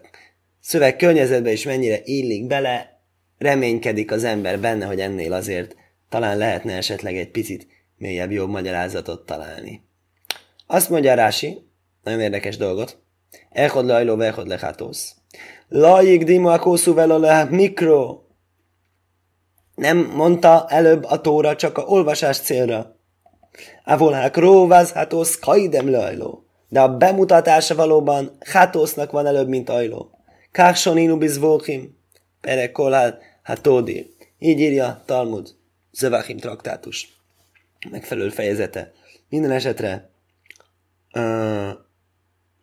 szöveg 0.68 0.96
környezetbe 0.96 1.52
is 1.52 1.64
mennyire 1.64 2.00
illik 2.04 2.46
bele, 2.46 3.00
reménykedik 3.38 4.10
az 4.12 4.24
ember 4.24 4.60
benne, 4.60 4.86
hogy 4.86 5.00
ennél 5.00 5.32
azért 5.32 5.76
talán 6.08 6.36
lehetne 6.36 6.76
esetleg 6.76 7.16
egy 7.16 7.30
picit 7.30 7.66
mélyebb, 7.96 8.30
jobb 8.30 8.48
magyarázatot 8.48 9.26
találni. 9.26 9.82
Azt 10.66 10.90
mondja 10.90 11.14
Rási, 11.14 11.66
nagyon 12.02 12.20
érdekes 12.20 12.56
dolgot, 12.56 12.98
Echod 13.50 13.86
lajló, 13.86 14.20
echod 14.20 14.48
lehátósz. 14.48 15.14
Lajik 15.68 16.24
dima 16.24 16.58
kószú 16.58 16.94
vele 16.94 17.44
mikro. 17.44 18.22
Nem 19.74 19.98
mondta 19.98 20.66
előbb 20.68 21.04
a 21.04 21.20
tóra 21.20 21.56
csak 21.56 21.78
a 21.78 21.82
olvasás 21.82 22.38
célra. 22.38 22.96
Avolhák 23.84 24.36
róváz 24.36 24.92
hátósz 24.92 25.38
kaidem 25.38 25.90
lajló. 25.90 26.44
De 26.68 26.80
a 26.80 26.96
bemutatása 26.96 27.74
valóban 27.74 28.36
hátósznak 28.40 29.10
van 29.10 29.26
előbb, 29.26 29.48
mint 29.48 29.68
ajló. 29.68 30.17
Kársoninu 30.58 31.18
bizvókim, 31.18 31.98
pere 32.40 32.72
kolál 32.72 33.18
hatódi. 33.42 34.14
Így 34.38 34.60
írja 34.60 35.02
Talmud, 35.06 35.54
Zövachim 35.92 36.36
traktátus. 36.36 37.18
Megfelelő 37.90 38.28
fejezete. 38.28 38.92
Minden 39.28 39.50
esetre, 39.50 40.10
uh, 41.14 41.70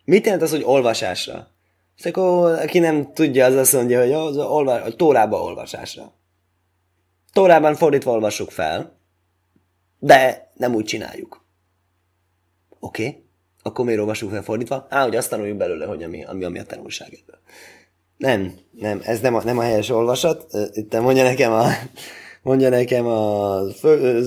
mit 0.04 0.24
jelent 0.24 0.42
az, 0.42 0.50
hogy 0.50 0.62
olvasásra? 0.64 1.50
És 1.96 2.04
akkor 2.04 2.50
aki 2.58 2.78
nem 2.78 3.12
tudja, 3.12 3.44
az 3.44 3.54
azt 3.54 3.72
mondja, 3.72 4.00
hogy 4.00 4.12
az 4.12 4.36
olva, 4.36 4.72
a 4.72 4.94
tórába 4.94 5.42
olvasásra. 5.42 6.12
Tórában 7.32 7.74
fordítva 7.74 8.10
olvassuk 8.12 8.50
fel, 8.50 8.98
de 9.98 10.50
nem 10.54 10.74
úgy 10.74 10.84
csináljuk. 10.84 11.44
Oké? 12.78 13.06
Okay? 13.06 13.24
Akkor 13.62 13.84
miért 13.84 14.00
olvassuk 14.00 14.30
fel 14.30 14.42
fordítva? 14.42 14.86
Á, 14.90 15.02
hogy 15.02 15.16
azt 15.16 15.30
tanuljuk 15.30 15.56
belőle, 15.56 15.86
hogy 15.86 16.02
ami, 16.02 16.24
ami, 16.24 16.44
ami 16.44 16.58
a 16.58 16.64
tanulság 16.64 17.18
ebből. 17.22 17.40
Nem, 18.16 18.54
nem, 18.70 19.00
ez 19.04 19.20
nem 19.20 19.34
a, 19.34 19.44
nem 19.44 19.58
a 19.58 19.62
helyes 19.62 19.88
olvasat. 19.88 20.46
Itt 20.72 21.00
mondja 21.00 21.22
nekem 21.22 21.52
a, 21.52 21.66
mondja 22.42 22.68
nekem 22.68 23.06
a 23.06 23.60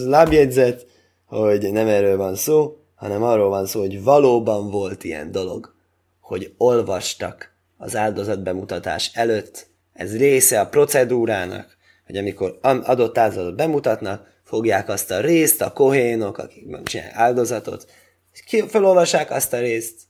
lábjegyzet, 0.05 0.85
hogy 1.25 1.71
nem 1.71 1.87
erről 1.87 2.17
van 2.17 2.35
szó, 2.35 2.77
hanem 2.95 3.23
arról 3.23 3.49
van 3.49 3.65
szó, 3.65 3.79
hogy 3.79 4.03
valóban 4.03 4.71
volt 4.71 5.03
ilyen 5.03 5.31
dolog, 5.31 5.73
hogy 6.19 6.53
olvastak 6.57 7.53
az 7.77 7.95
áldozat 7.95 8.43
bemutatás 8.43 9.11
előtt. 9.13 9.67
Ez 9.93 10.17
része 10.17 10.59
a 10.59 10.67
procedúrának, 10.67 11.77
hogy 12.05 12.17
amikor 12.17 12.59
adott 12.61 13.17
áldozatot 13.17 13.55
bemutatnak, 13.55 14.27
fogják 14.43 14.89
azt 14.89 15.11
a 15.11 15.19
részt, 15.19 15.61
a 15.61 15.73
kohénok, 15.73 16.37
akik 16.37 16.83
csinálják 16.83 17.15
áldozatot, 17.15 17.85
és 18.33 18.63
felolvassák 18.67 19.31
azt 19.31 19.53
a 19.53 19.59
részt. 19.59 20.01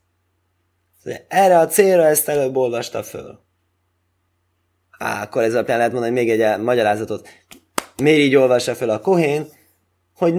Erre 1.28 1.60
a 1.60 1.68
célra 1.68 2.06
ezt 2.06 2.28
előbb 2.28 2.56
olvasta 2.56 3.04
föl. 3.04 3.40
Á, 5.00 5.24
akkor 5.24 5.44
ez 5.44 5.54
alapján 5.54 5.78
lehet 5.78 5.92
mondani 5.92 6.14
még 6.14 6.30
egy 6.30 6.60
magyarázatot. 6.60 7.28
Miért 8.04 8.20
így 8.20 8.36
olvassa 8.36 8.76
fel 8.76 8.90
a 8.90 9.00
kohén, 9.00 9.48
hogy 10.16 10.34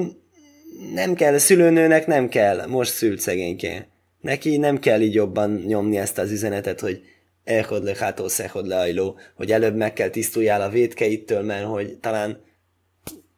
nem 0.94 1.14
kell, 1.14 1.34
a 1.34 1.38
szülőnőnek 1.38 2.06
nem 2.06 2.28
kell, 2.28 2.66
most 2.66 2.92
szült 2.92 3.20
szegényként. 3.20 3.88
Neki 4.20 4.56
nem 4.56 4.78
kell 4.78 5.00
így 5.00 5.14
jobban 5.14 5.50
nyomni 5.50 5.98
ezt 5.98 6.18
az 6.18 6.30
üzenetet, 6.30 6.80
hogy 6.80 7.00
elhod 7.44 7.84
le 7.84 7.94
hátó 7.98 8.28
szehod 8.28 8.66
le 8.66 8.78
ajló, 8.78 9.18
hogy 9.34 9.52
előbb 9.52 9.76
meg 9.76 9.92
kell 9.92 10.08
tisztuljál 10.08 10.62
a 10.62 10.68
védkeittől, 10.68 11.42
mert 11.42 11.64
hogy 11.64 11.98
talán 11.98 12.42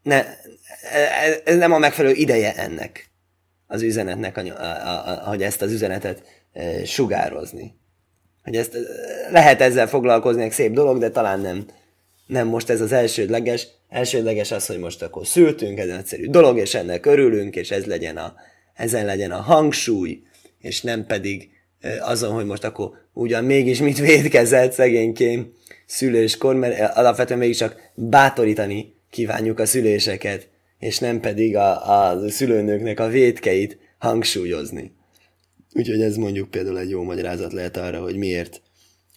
ne, 0.02 0.24
ez 1.44 1.56
nem 1.56 1.72
a 1.72 1.78
megfelelő 1.78 2.14
ideje 2.14 2.54
ennek 2.54 3.10
az 3.66 3.82
üzenetnek, 3.82 4.40
hogy 5.24 5.42
ezt 5.42 5.62
az 5.62 5.72
üzenetet 5.72 6.22
e, 6.52 6.84
sugározni. 6.84 7.80
Hogy 8.44 8.56
ezt 8.56 8.74
e, 8.74 8.78
lehet 9.30 9.60
ezzel 9.60 9.88
foglalkozni, 9.88 10.42
egy 10.42 10.52
szép 10.52 10.72
dolog, 10.72 10.98
de 10.98 11.10
talán 11.10 11.40
nem, 11.40 11.66
nem 12.26 12.46
most 12.46 12.70
ez 12.70 12.80
az 12.80 12.92
elsődleges. 12.92 13.66
Elsődleges 13.88 14.50
az, 14.50 14.66
hogy 14.66 14.78
most 14.78 15.02
akkor 15.02 15.26
szültünk, 15.26 15.78
ez 15.78 15.88
egy 15.88 15.98
egyszerű 15.98 16.28
dolog, 16.28 16.58
és 16.58 16.74
ennek 16.74 17.06
örülünk, 17.06 17.56
és 17.56 17.70
ez 17.70 17.84
legyen 17.84 18.16
a, 18.16 18.34
ezen 18.74 19.04
legyen 19.04 19.30
a 19.30 19.40
hangsúly, 19.40 20.22
és 20.60 20.82
nem 20.82 21.06
pedig 21.06 21.50
e, 21.80 22.04
azon, 22.04 22.32
hogy 22.32 22.46
most 22.46 22.64
akkor 22.64 22.90
ugyan 23.12 23.44
mégis 23.44 23.78
mit 23.78 23.98
védkezett 23.98 24.72
szegénykém 24.72 25.52
szüléskor, 25.86 26.54
mert 26.54 26.96
alapvetően 26.96 27.38
mégis 27.38 27.56
csak 27.56 27.90
bátorítani 27.94 28.94
kívánjuk 29.10 29.58
a 29.58 29.66
szüléseket, 29.66 30.48
és 30.78 30.98
nem 30.98 31.20
pedig 31.20 31.56
a, 31.56 32.10
a 32.10 32.28
szülőnőknek 32.28 33.00
a 33.00 33.08
védkeit 33.08 33.78
hangsúlyozni. 33.98 34.92
Úgyhogy 35.74 36.02
ez 36.02 36.16
mondjuk 36.16 36.50
például 36.50 36.78
egy 36.78 36.90
jó 36.90 37.02
magyarázat 37.02 37.52
lehet 37.52 37.76
arra, 37.76 38.00
hogy 38.00 38.16
miért, 38.16 38.62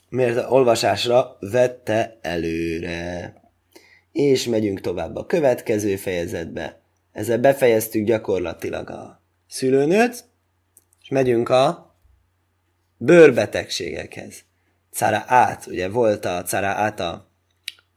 miért 0.10 0.38
a 0.38 0.50
olvasásra 0.50 1.38
vette 1.40 2.18
előre. 2.22 3.34
És 4.12 4.46
megyünk 4.46 4.82
tovább 4.82 5.16
a 5.16 5.26
következő 5.26 5.96
fejezetbe. 5.96 6.82
Ezzel 7.12 7.38
befejeztük 7.38 8.06
gyakorlatilag 8.06 8.90
a 8.90 9.22
szülőnőt, 9.48 10.26
és 11.02 11.10
megyünk 11.10 11.50
a 11.50 11.96
bőrbetegségekhez. 12.98 14.44
Cara 14.92 15.24
át, 15.28 15.66
ugye 15.68 15.90
volt 15.90 16.26
a 16.26 16.44
cara 16.44 16.68
át 16.68 17.00
a 17.00 17.32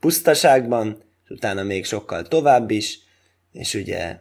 pusztaságban, 0.00 1.02
és 1.24 1.30
utána 1.30 1.62
még 1.62 1.84
sokkal 1.84 2.22
tovább 2.22 2.70
is, 2.70 2.98
és 3.52 3.74
ugye 3.74 4.18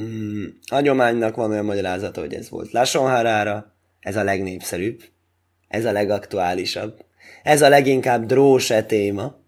mm, 0.00 0.44
hagyománynak 0.70 1.36
van 1.36 1.50
olyan 1.50 1.64
magyarázata, 1.64 2.20
hogy 2.20 2.34
ez 2.34 2.48
volt 2.48 2.72
Lasonharára, 2.72 3.74
ez 4.00 4.16
a 4.16 4.24
legnépszerűbb, 4.24 5.02
ez 5.68 5.84
a 5.84 5.92
legaktuálisabb, 5.92 7.04
ez 7.42 7.62
a 7.62 7.68
leginkább 7.68 8.26
dróse 8.26 8.82
téma, 8.82 9.40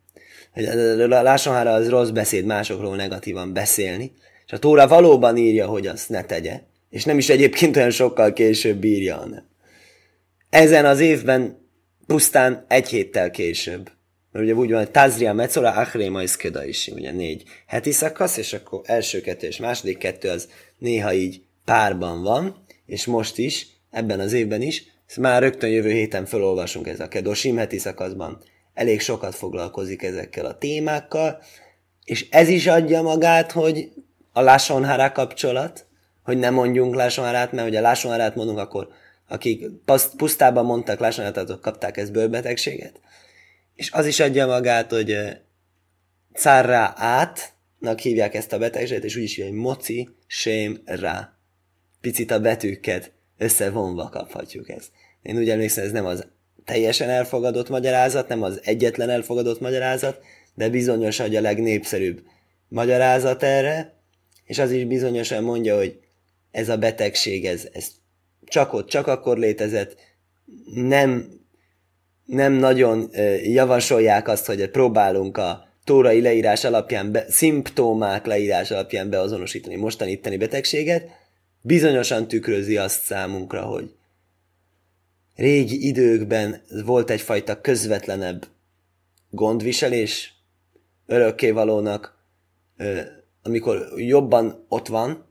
hogy 0.52 0.64
a 0.64 1.22
Lasonhára 1.22 1.72
az 1.72 1.88
rossz 1.88 2.08
beszéd 2.08 2.44
másokról 2.44 2.96
negatívan 2.96 3.52
beszélni, 3.52 4.12
és 4.46 4.52
a 4.52 4.58
Tóra 4.58 4.88
valóban 4.88 5.36
írja, 5.36 5.66
hogy 5.66 5.86
azt 5.86 6.08
ne 6.08 6.22
tegye, 6.22 6.60
és 6.90 7.04
nem 7.04 7.18
is 7.18 7.28
egyébként 7.28 7.76
olyan 7.76 7.90
sokkal 7.90 8.32
később 8.32 8.84
írja, 8.84 9.16
hanem. 9.16 9.46
Ezen 10.50 10.84
az 10.84 11.00
évben 11.00 11.68
pusztán 12.06 12.64
egy 12.68 12.88
héttel 12.88 13.30
később 13.30 13.90
mert 14.34 14.46
ugye 14.46 14.54
úgy 14.54 14.70
van, 14.70 14.78
hogy 14.78 14.90
Tazria 14.90 15.32
Mecora, 15.32 15.70
Achré 15.70 16.08
Majszkeda 16.08 16.64
is, 16.64 16.88
ugye 16.94 17.12
négy 17.12 17.42
heti 17.66 17.92
szakasz, 17.92 18.36
és 18.36 18.52
akkor 18.52 18.80
első 18.84 19.20
kettő 19.20 19.46
és 19.46 19.56
második 19.56 19.98
kettő 19.98 20.28
az 20.28 20.48
néha 20.78 21.12
így 21.12 21.42
párban 21.64 22.22
van, 22.22 22.64
és 22.86 23.06
most 23.06 23.38
is, 23.38 23.66
ebben 23.90 24.20
az 24.20 24.32
évben 24.32 24.62
is, 24.62 24.84
ezt 25.08 25.16
már 25.16 25.42
rögtön 25.42 25.70
jövő 25.70 25.90
héten 25.90 26.24
felolvasunk 26.24 26.86
ez 26.88 27.00
a 27.00 27.08
Kedosim 27.08 27.56
heti 27.56 27.78
szakaszban. 27.78 28.42
Elég 28.74 29.00
sokat 29.00 29.34
foglalkozik 29.34 30.02
ezekkel 30.02 30.46
a 30.46 30.58
témákkal, 30.58 31.42
és 32.04 32.26
ez 32.30 32.48
is 32.48 32.66
adja 32.66 33.02
magát, 33.02 33.52
hogy 33.52 33.88
a 34.32 34.40
Lásonhára 34.40 35.12
kapcsolat, 35.12 35.86
hogy 36.22 36.38
ne 36.38 36.50
mondjunk 36.50 36.94
Lásonhárát, 36.94 37.52
mert 37.52 37.68
ugye 37.68 37.80
Lásonhárát 37.80 38.34
mondunk, 38.34 38.58
akkor 38.58 38.88
akik 39.28 39.66
pusztában 40.16 40.64
mondtak 40.64 40.98
Lásonhárát, 40.98 41.44
azok 41.44 41.60
kapták 41.60 41.96
ezt 41.96 42.12
bőrbetegséget 42.12 43.00
és 43.74 43.90
az 43.92 44.06
is 44.06 44.20
adja 44.20 44.46
magát, 44.46 44.90
hogy 44.90 45.16
Czarra 46.32 46.92
átnak 46.96 47.98
hívják 47.98 48.34
ezt 48.34 48.52
a 48.52 48.58
betegséget, 48.58 49.04
és 49.04 49.16
úgy 49.16 49.22
is 49.22 49.40
hogy 49.42 49.52
moci, 49.52 50.08
sém, 50.26 50.82
rá. 50.84 51.38
Picit 52.00 52.30
a 52.30 52.40
betűket 52.40 53.12
összevonva 53.38 54.08
kaphatjuk 54.08 54.68
ezt. 54.68 54.90
Én 55.22 55.36
úgy 55.36 55.50
emlékszem, 55.50 55.84
ez 55.84 55.92
nem 55.92 56.06
az 56.06 56.26
teljesen 56.64 57.08
elfogadott 57.08 57.68
magyarázat, 57.68 58.28
nem 58.28 58.42
az 58.42 58.60
egyetlen 58.64 59.10
elfogadott 59.10 59.60
magyarázat, 59.60 60.20
de 60.54 60.68
bizonyos, 60.68 61.18
hogy 61.18 61.36
a 61.36 61.40
legnépszerűbb 61.40 62.22
magyarázat 62.68 63.42
erre, 63.42 63.94
és 64.44 64.58
az 64.58 64.70
is 64.70 64.84
bizonyosan 64.84 65.44
mondja, 65.44 65.76
hogy 65.76 66.00
ez 66.50 66.68
a 66.68 66.76
betegség, 66.76 67.46
ez, 67.46 67.68
ez 67.72 67.86
csak 68.44 68.72
ott, 68.72 68.88
csak 68.88 69.06
akkor 69.06 69.38
létezett, 69.38 69.96
nem 70.74 71.40
nem 72.24 72.52
nagyon 72.52 73.10
javasolják 73.42 74.28
azt, 74.28 74.46
hogy 74.46 74.70
próbálunk 74.70 75.36
a 75.36 75.68
tórai 75.84 76.20
leírás 76.20 76.64
alapján, 76.64 77.12
be, 77.12 77.24
szimptomák 77.28 78.26
leírás 78.26 78.70
alapján 78.70 79.10
beazonosítani 79.10 79.76
mostani 79.76 80.10
itteni 80.10 80.36
betegséget, 80.36 81.08
bizonyosan 81.60 82.28
tükrözi 82.28 82.76
azt 82.76 83.02
számunkra, 83.02 83.62
hogy 83.62 83.94
régi 85.34 85.86
időkben 85.86 86.62
volt 86.84 87.10
egyfajta 87.10 87.60
közvetlenebb 87.60 88.46
gondviselés 89.30 90.34
örökkévalónak, 91.06 92.18
amikor 93.42 93.88
jobban 93.96 94.64
ott 94.68 94.88
van, 94.88 95.26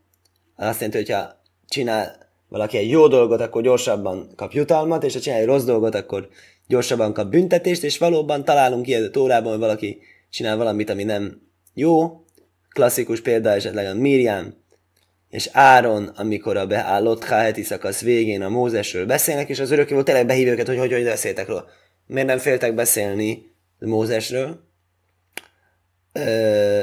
azt 0.56 0.79
jelenti, 0.79 0.97
hogyha 0.97 1.41
csinál 1.67 2.32
valaki 2.49 2.77
egy 2.77 2.89
jó 2.89 3.08
dolgot, 3.08 3.41
akkor 3.41 3.62
gyorsabban 3.62 4.34
kap 4.36 4.51
jutalmat, 4.51 5.03
és 5.03 5.13
ha 5.13 5.19
csinál 5.19 5.39
egy 5.39 5.45
rossz 5.45 5.63
dolgot, 5.63 5.95
akkor 5.95 6.29
gyorsabban 6.73 7.13
kap 7.13 7.29
büntetést, 7.29 7.83
és 7.83 7.97
valóban 7.97 8.45
találunk 8.45 8.88
ilyen 8.88 9.12
órában, 9.17 9.51
hogy 9.51 9.59
valaki 9.59 9.99
csinál 10.29 10.57
valamit, 10.57 10.89
ami 10.89 11.03
nem 11.03 11.41
jó. 11.73 12.23
Klasszikus 12.69 13.21
példa 13.21 13.49
esetleg 13.49 13.86
a 13.86 13.93
Miriam 13.93 14.62
és 15.29 15.49
Áron, 15.51 16.07
amikor 16.07 16.57
a 16.57 16.67
beállott 16.67 17.23
heti 17.23 17.63
szakasz 17.63 18.01
végén 18.01 18.41
a 18.41 18.49
Mózesről 18.49 19.05
beszélnek, 19.05 19.49
és 19.49 19.59
az 19.59 19.71
örökké 19.71 20.01
tényleg 20.03 20.25
behív 20.25 20.47
őket, 20.47 20.67
hogy 20.67 20.77
hogy, 20.77 20.91
hogy 20.91 21.03
beszéltek 21.03 21.47
róla. 21.47 21.65
Miért 22.07 22.27
nem 22.27 22.38
féltek 22.38 22.73
beszélni 22.73 23.55
Mózesről? 23.79 24.59
Ö, 26.13 26.81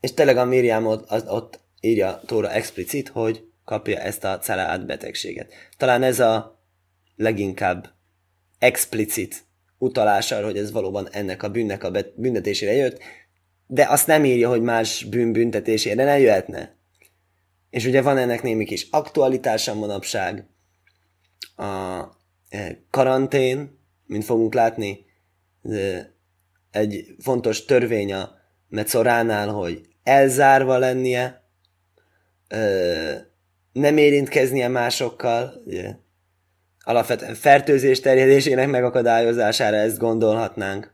és 0.00 0.14
tényleg 0.14 0.36
a 0.36 0.44
Miriam 0.44 0.86
ott, 0.86 1.10
az, 1.10 1.24
ott 1.28 1.60
írja 1.80 2.20
Tóra 2.26 2.50
explicit, 2.50 3.08
hogy 3.08 3.44
kapja 3.64 3.98
ezt 3.98 4.24
a 4.24 4.38
családbetegséget. 4.38 5.46
betegséget. 5.46 5.76
Talán 5.76 6.02
ez 6.02 6.20
a 6.20 6.60
leginkább 7.16 7.94
explicit 8.64 9.44
utalás 9.78 10.32
arra, 10.32 10.44
hogy 10.44 10.56
ez 10.56 10.72
valóban 10.72 11.08
ennek 11.10 11.42
a 11.42 11.50
bűnnek 11.50 11.84
a 11.84 11.90
büntetésére 12.16 12.72
jött, 12.72 12.98
de 13.66 13.86
azt 13.88 14.06
nem 14.06 14.24
írja, 14.24 14.48
hogy 14.48 14.62
más 14.62 15.04
bűn 15.04 15.32
büntetésére 15.32 16.04
ne 16.04 16.18
jöhetne. 16.18 16.76
És 17.70 17.86
ugye 17.86 18.02
van 18.02 18.18
ennek 18.18 18.42
némi 18.42 18.64
kis 18.64 18.86
aktualitása 18.90 19.74
manapság, 19.74 20.46
a 21.56 22.02
e, 22.48 22.78
karantén, 22.90 23.78
mint 24.06 24.24
fogunk 24.24 24.54
látni, 24.54 25.04
egy 26.70 27.14
fontos 27.18 27.64
törvény 27.64 28.12
a 28.12 28.30
Mecoránál, 28.68 29.48
hogy 29.48 29.80
elzárva 30.02 30.78
lennie, 30.78 31.42
nem 33.72 33.96
érintkeznie 33.96 34.68
másokkal, 34.68 35.62
alapvetően 36.84 37.34
fertőzés 37.34 38.00
terjedésének 38.00 38.68
megakadályozására 38.68 39.76
ezt 39.76 39.98
gondolhatnánk. 39.98 40.92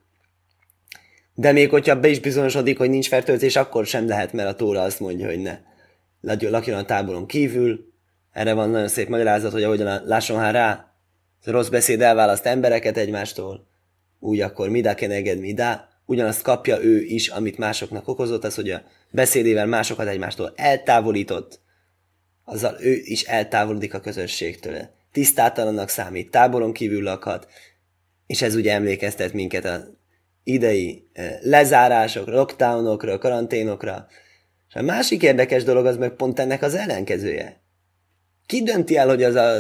De 1.35 1.53
még 1.53 1.70
hogyha 1.70 2.00
be 2.00 2.09
is 2.09 2.20
bizonyosodik, 2.20 2.79
hogy 2.79 2.90
nincs 2.90 3.09
fertőzés, 3.09 3.57
akkor 3.57 3.87
sem 3.87 4.09
lehet, 4.09 4.33
mert 4.33 4.48
a 4.48 4.55
tóra 4.55 4.83
azt 4.83 5.00
mondja, 5.00 5.26
hogy 5.26 5.38
ne. 5.38 5.59
Lakjon 6.20 6.79
a 6.79 6.85
táboron 6.85 7.26
kívül. 7.26 7.92
Erre 8.33 8.53
van 8.53 8.70
nagyon 8.70 8.88
szép 8.88 9.09
magyarázat, 9.09 9.53
hogy 9.53 9.62
ahogyan 9.62 10.03
lásson 10.05 10.53
rá, 10.53 10.94
a 11.44 11.50
rossz 11.50 11.68
beszéd 11.68 12.00
elválaszt 12.00 12.46
embereket 12.46 12.96
egymástól, 12.96 13.66
úgy 14.18 14.40
akkor 14.40 14.68
midá 14.68 14.94
keneged 14.94 15.38
midá, 15.38 15.88
ugyanazt 16.07 16.42
kapja 16.42 16.83
ő 16.83 17.03
is, 17.03 17.29
amit 17.29 17.59
másoknak 17.59 18.09
okozott, 18.09 18.44
az, 18.44 18.55
hogy 18.55 18.70
a 18.70 18.83
beszédével 19.11 19.66
másokat 19.66 20.07
egymástól 20.07 20.53
eltávolított, 20.57 21.61
azzal 22.44 22.76
ő 22.81 23.00
is 23.05 23.22
eltávolodik 23.22 23.94
a 23.94 24.00
közösségtől 24.00 24.98
tisztátalannak 25.12 25.88
számít, 25.88 26.31
táboron 26.31 26.73
kívül 26.73 27.03
lakhat, 27.03 27.49
és 28.27 28.42
ez 28.42 28.55
ugye 28.55 28.73
emlékeztet 28.73 29.33
minket 29.33 29.64
a 29.64 29.85
idei 30.42 31.11
lezárásokra, 31.40 32.37
lockdownokra, 32.37 33.18
karanténokra. 33.18 34.07
És 34.68 34.75
a 34.75 34.83
másik 34.83 35.23
érdekes 35.23 35.64
dolog 35.64 35.87
az 35.87 35.96
meg 35.96 36.11
pont 36.11 36.38
ennek 36.38 36.62
az 36.62 36.75
ellenkezője. 36.75 37.61
Ki 38.46 38.62
dönti 38.62 38.96
el, 38.96 39.09
hogy 39.09 39.23
az 39.23 39.35
a 39.35 39.57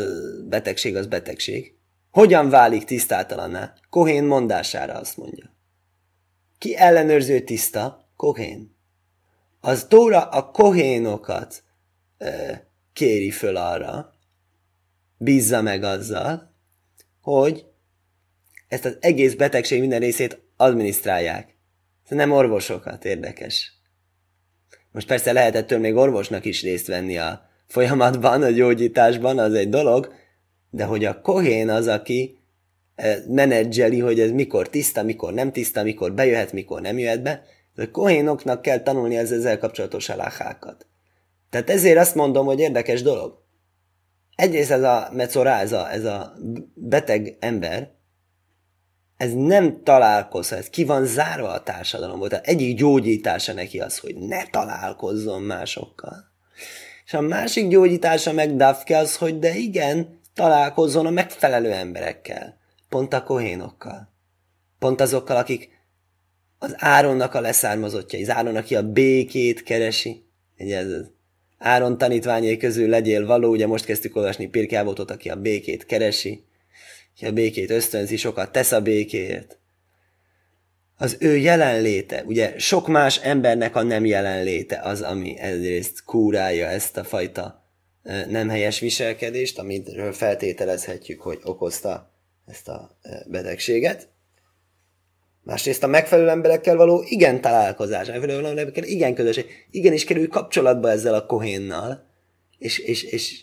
betegség 0.48 0.96
az 0.96 1.06
betegség? 1.06 1.74
Hogyan 2.10 2.48
válik 2.48 2.84
tisztátalanná? 2.84 3.74
Kohén 3.90 4.24
mondására 4.24 4.94
azt 4.94 5.16
mondja. 5.16 5.56
Ki 6.58 6.76
ellenőrző 6.76 7.40
tiszta? 7.40 8.08
Kohén. 8.16 8.76
Az 9.60 9.86
Tóra 9.88 10.22
a 10.22 10.50
kohénokat 10.50 11.62
e, 12.18 12.66
kéri 12.92 13.30
föl 13.30 13.56
arra, 13.56 14.09
bízza 15.22 15.62
meg 15.62 15.82
azzal, 15.82 16.54
hogy 17.20 17.64
ezt 18.68 18.84
az 18.84 18.96
egész 19.00 19.34
betegség 19.34 19.80
minden 19.80 20.00
részét 20.00 20.40
adminisztrálják. 20.56 21.56
Ez 22.08 22.16
nem 22.16 22.32
orvosokat 22.32 23.04
érdekes. 23.04 23.72
Most 24.92 25.06
persze 25.06 25.32
lehet 25.32 25.54
ettől 25.54 25.78
még 25.78 25.94
orvosnak 25.94 26.44
is 26.44 26.62
részt 26.62 26.86
venni 26.86 27.18
a 27.18 27.48
folyamatban, 27.66 28.42
a 28.42 28.50
gyógyításban, 28.50 29.38
az 29.38 29.54
egy 29.54 29.68
dolog, 29.68 30.12
de 30.70 30.84
hogy 30.84 31.04
a 31.04 31.20
kohén 31.20 31.68
az, 31.68 31.86
aki 31.86 32.38
eh, 32.94 33.16
menedzseli, 33.28 33.98
hogy 33.98 34.20
ez 34.20 34.30
mikor 34.30 34.68
tiszta, 34.68 35.02
mikor 35.02 35.32
nem 35.32 35.52
tiszta, 35.52 35.82
mikor 35.82 36.12
bejöhet, 36.12 36.52
mikor 36.52 36.80
nem 36.80 36.98
jöhet 36.98 37.22
be, 37.22 37.44
a 37.76 37.90
kohénoknak 37.90 38.62
kell 38.62 38.82
tanulni 38.82 39.18
az 39.18 39.32
ezzel 39.32 39.58
kapcsolatos 39.58 40.08
aláhákat. 40.08 40.86
Tehát 41.50 41.70
ezért 41.70 41.98
azt 41.98 42.14
mondom, 42.14 42.46
hogy 42.46 42.60
érdekes 42.60 43.02
dolog. 43.02 43.42
Egyrészt 44.40 44.70
ez 44.70 44.82
a 44.82 45.08
mecorá, 45.12 45.60
ez 45.60 45.72
a, 45.72 45.92
ez 45.92 46.04
a 46.04 46.32
beteg 46.74 47.36
ember, 47.40 47.90
ez 49.16 49.32
nem 49.32 49.82
találkozhat, 49.82 50.58
ez 50.58 50.68
ki 50.68 50.84
van 50.84 51.04
zárva 51.06 51.48
a 51.48 51.62
társadalomból. 51.62 52.28
Tehát 52.28 52.46
egyik 52.46 52.76
gyógyítása 52.76 53.52
neki 53.52 53.80
az, 53.80 53.98
hogy 53.98 54.16
ne 54.16 54.46
találkozzon 54.46 55.42
másokkal. 55.42 56.24
És 57.04 57.14
a 57.14 57.20
másik 57.20 57.68
gyógyítása 57.68 58.32
meg 58.32 58.56
Dafke 58.56 58.98
az, 58.98 59.16
hogy 59.16 59.38
de 59.38 59.54
igen, 59.54 60.20
találkozzon 60.34 61.06
a 61.06 61.10
megfelelő 61.10 61.72
emberekkel. 61.72 62.58
Pont 62.88 63.12
a 63.12 63.22
kohénokkal. 63.22 64.12
Pont 64.78 65.00
azokkal, 65.00 65.36
akik 65.36 65.68
az 66.58 66.74
Áronnak 66.78 67.34
a 67.34 67.40
leszármazottja, 67.40 68.18
az 68.18 68.30
Áron, 68.30 68.56
aki 68.56 68.76
a 68.76 68.90
békét 68.90 69.62
keresi. 69.62 70.24
Ugye 70.58 70.78
ez 70.78 70.90
az 70.90 71.10
Áron 71.60 71.98
tanítványai 71.98 72.56
közül 72.56 72.88
legyél 72.88 73.26
való, 73.26 73.50
ugye 73.50 73.66
most 73.66 73.84
kezdtük 73.84 74.16
olvasni 74.16 74.48
Pirkávotot, 74.48 75.10
aki 75.10 75.28
a 75.28 75.36
békét 75.36 75.86
keresi, 75.86 76.44
aki 77.14 77.26
a 77.26 77.32
békét 77.32 77.70
ösztönzi, 77.70 78.16
sokat 78.16 78.52
tesz 78.52 78.72
a 78.72 78.80
békéért. 78.80 79.58
Az 80.96 81.16
ő 81.20 81.36
jelenléte, 81.36 82.22
ugye 82.26 82.58
sok 82.58 82.88
más 82.88 83.18
embernek 83.18 83.76
a 83.76 83.82
nem 83.82 84.04
jelenléte 84.04 84.80
az, 84.82 85.02
ami 85.02 85.38
egyrészt 85.38 86.04
kúrálja 86.04 86.66
ezt 86.66 86.96
a 86.96 87.04
fajta 87.04 87.64
nem 88.28 88.48
helyes 88.48 88.78
viselkedést, 88.78 89.58
amiről 89.58 90.12
feltételezhetjük, 90.12 91.20
hogy 91.20 91.40
okozta 91.42 92.10
ezt 92.46 92.68
a 92.68 92.98
betegséget. 93.26 94.08
Másrészt 95.50 95.82
a 95.82 95.86
megfelelő 95.86 96.28
emberekkel 96.28 96.76
való 96.76 97.04
igen 97.08 97.40
találkozás, 97.40 98.06
megfelelő 98.06 98.46
emberekkel 98.46 98.84
igen 98.84 99.14
közösség, 99.14 99.66
igenis 99.70 100.04
kerül 100.04 100.28
kapcsolatba 100.28 100.90
ezzel 100.90 101.14
a 101.14 101.26
kohénnal, 101.26 102.06
és, 102.58 102.78
és, 102.78 103.02
és 103.02 103.40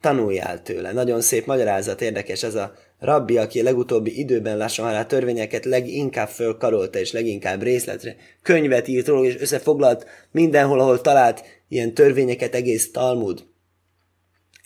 tanuljál 0.00 0.62
tőle. 0.62 0.92
Nagyon 0.92 1.20
szép 1.20 1.46
magyarázat, 1.46 2.00
érdekes 2.00 2.42
ez 2.42 2.54
a 2.54 2.72
rabbi, 2.98 3.36
aki 3.36 3.60
a 3.60 3.62
legutóbbi 3.62 4.18
időben 4.18 4.56
lassan 4.56 4.84
halál 4.84 5.06
törvényeket 5.06 5.64
leginkább 5.64 6.28
fölkarolta, 6.28 6.98
és 6.98 7.12
leginkább 7.12 7.62
részletre 7.62 8.16
könyvet 8.42 8.88
írt 8.88 9.06
róla, 9.06 9.26
és 9.26 9.40
összefoglalt 9.40 10.06
mindenhol, 10.30 10.80
ahol 10.80 11.00
talált 11.00 11.44
ilyen 11.68 11.94
törvényeket, 11.94 12.54
egész 12.54 12.90
Talmud, 12.90 13.44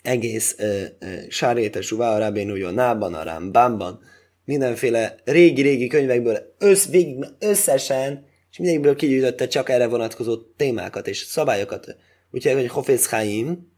egész 0.01 0.55
uh, 0.59 0.81
uh, 1.01 1.29
Sárét, 1.29 1.75
a 1.75 1.81
Suvá, 1.81 2.15
a 2.15 2.19
Rabén 2.19 2.73
Nában, 2.73 3.13
a 3.13 3.23
Rambamban, 3.23 3.99
mindenféle 4.45 5.15
régi-régi 5.23 5.87
könyvekből 5.87 6.55
össz, 6.57 6.87
végig, 6.87 7.25
összesen, 7.39 8.25
és 8.51 8.57
mindegyikből 8.57 8.95
kigyűjtötte 8.95 9.47
csak 9.47 9.69
erre 9.69 9.87
vonatkozó 9.87 10.37
témákat 10.37 11.07
és 11.07 11.17
szabályokat. 11.17 11.95
Úgyhogy, 12.31 12.53
hogy 12.53 12.67
Hofész 12.67 13.07
Chaim, 13.07 13.71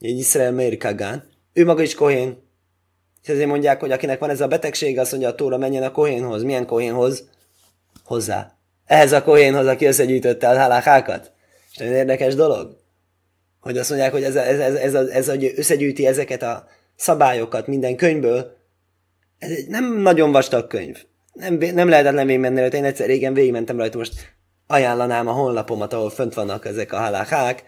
egy 0.00 0.18
Israel 0.18 0.52
Meir 0.52 0.76
Kagan, 0.76 1.28
ő 1.52 1.64
maga 1.64 1.82
is 1.82 1.94
kohén. 1.94 2.42
És 3.22 3.28
ezért 3.28 3.48
mondják, 3.48 3.80
hogy 3.80 3.92
akinek 3.92 4.18
van 4.18 4.30
ez 4.30 4.40
a 4.40 4.46
betegség, 4.46 4.98
azt 4.98 5.10
mondja 5.10 5.28
a 5.28 5.34
Tóra, 5.34 5.58
menjen 5.58 5.82
a 5.82 5.90
kohénhoz. 5.90 6.42
Milyen 6.42 6.66
kohénhoz? 6.66 7.28
Hozzá. 8.04 8.58
Ehhez 8.84 9.12
a 9.12 9.22
kohénhoz, 9.22 9.66
aki 9.66 9.84
összegyűjtötte 9.84 10.48
a 10.48 10.58
halákákat. 10.58 11.32
És 11.72 11.76
nagyon 11.76 11.94
érdekes 11.94 12.34
dolog, 12.34 12.76
hogy 13.60 13.78
azt 13.78 13.88
mondják, 13.88 14.12
hogy 14.12 14.22
ez, 14.22 14.36
ez, 14.36 14.58
ez, 14.58 14.74
ez, 14.74 14.94
ez, 14.94 15.08
ez, 15.08 15.28
hogy 15.28 15.52
összegyűjti 15.56 16.06
ezeket 16.06 16.42
a 16.42 16.66
szabályokat 16.96 17.66
minden 17.66 17.96
könyvből, 17.96 18.53
ez 19.38 19.50
egy 19.50 19.66
nem 19.68 20.00
nagyon 20.00 20.32
vastag 20.32 20.66
könyv. 20.66 21.04
Nem, 21.32 21.54
nem 21.54 21.88
lehetetlen 21.88 22.26
végigmenni 22.26 22.60
rajta. 22.60 22.76
Én 22.76 22.84
egyszer 22.84 23.06
régen 23.06 23.34
végigmentem 23.34 23.76
rajta, 23.76 23.98
most 23.98 24.34
ajánlanám 24.66 25.28
a 25.28 25.32
honlapomat, 25.32 25.92
ahol 25.92 26.10
fönt 26.10 26.34
vannak 26.34 26.66
ezek 26.66 26.92
a 26.92 26.98
halákák. 26.98 27.64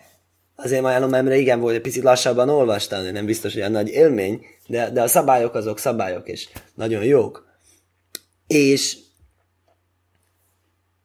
Azért 0.57 0.85
ajánlom, 0.85 1.11
mert 1.11 1.35
igen 1.35 1.61
volt, 1.61 1.75
egy 1.75 1.81
picit 1.81 2.03
lassabban 2.03 2.49
olvastam, 2.49 3.05
nem 3.13 3.27
biztos, 3.27 3.53
hogy 3.53 3.63
a 3.63 3.69
nagy 3.69 3.89
élmény, 3.89 4.41
de, 4.67 4.91
de 4.91 5.03
a 5.03 5.07
szabályok 5.07 5.55
azok 5.55 5.79
szabályok, 5.79 6.29
és 6.29 6.49
nagyon 6.75 7.05
jók. 7.05 7.47
És 8.47 8.97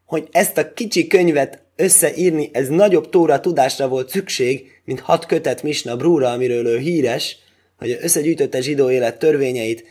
hogy 0.06 0.28
ezt 0.32 0.58
a 0.58 0.74
kicsi 0.74 1.08
könyvet 1.08 1.63
összeírni, 1.76 2.50
ez 2.54 2.67
nagyobb 2.67 3.10
tóra 3.10 3.39
tudásra 3.39 3.88
volt 3.88 4.10
szükség, 4.10 4.82
mint 4.86 5.00
hat 5.00 5.26
kötet 5.26 5.63
Misna 5.63 5.95
Brúra, 5.95 6.32
amiről 6.32 6.67
ő 6.67 6.78
híres, 6.78 7.38
hogy 7.78 7.97
összegyűjtötte 8.02 8.62
zsidó 8.62 8.89
élet 8.89 9.19
törvényeit, 9.19 9.84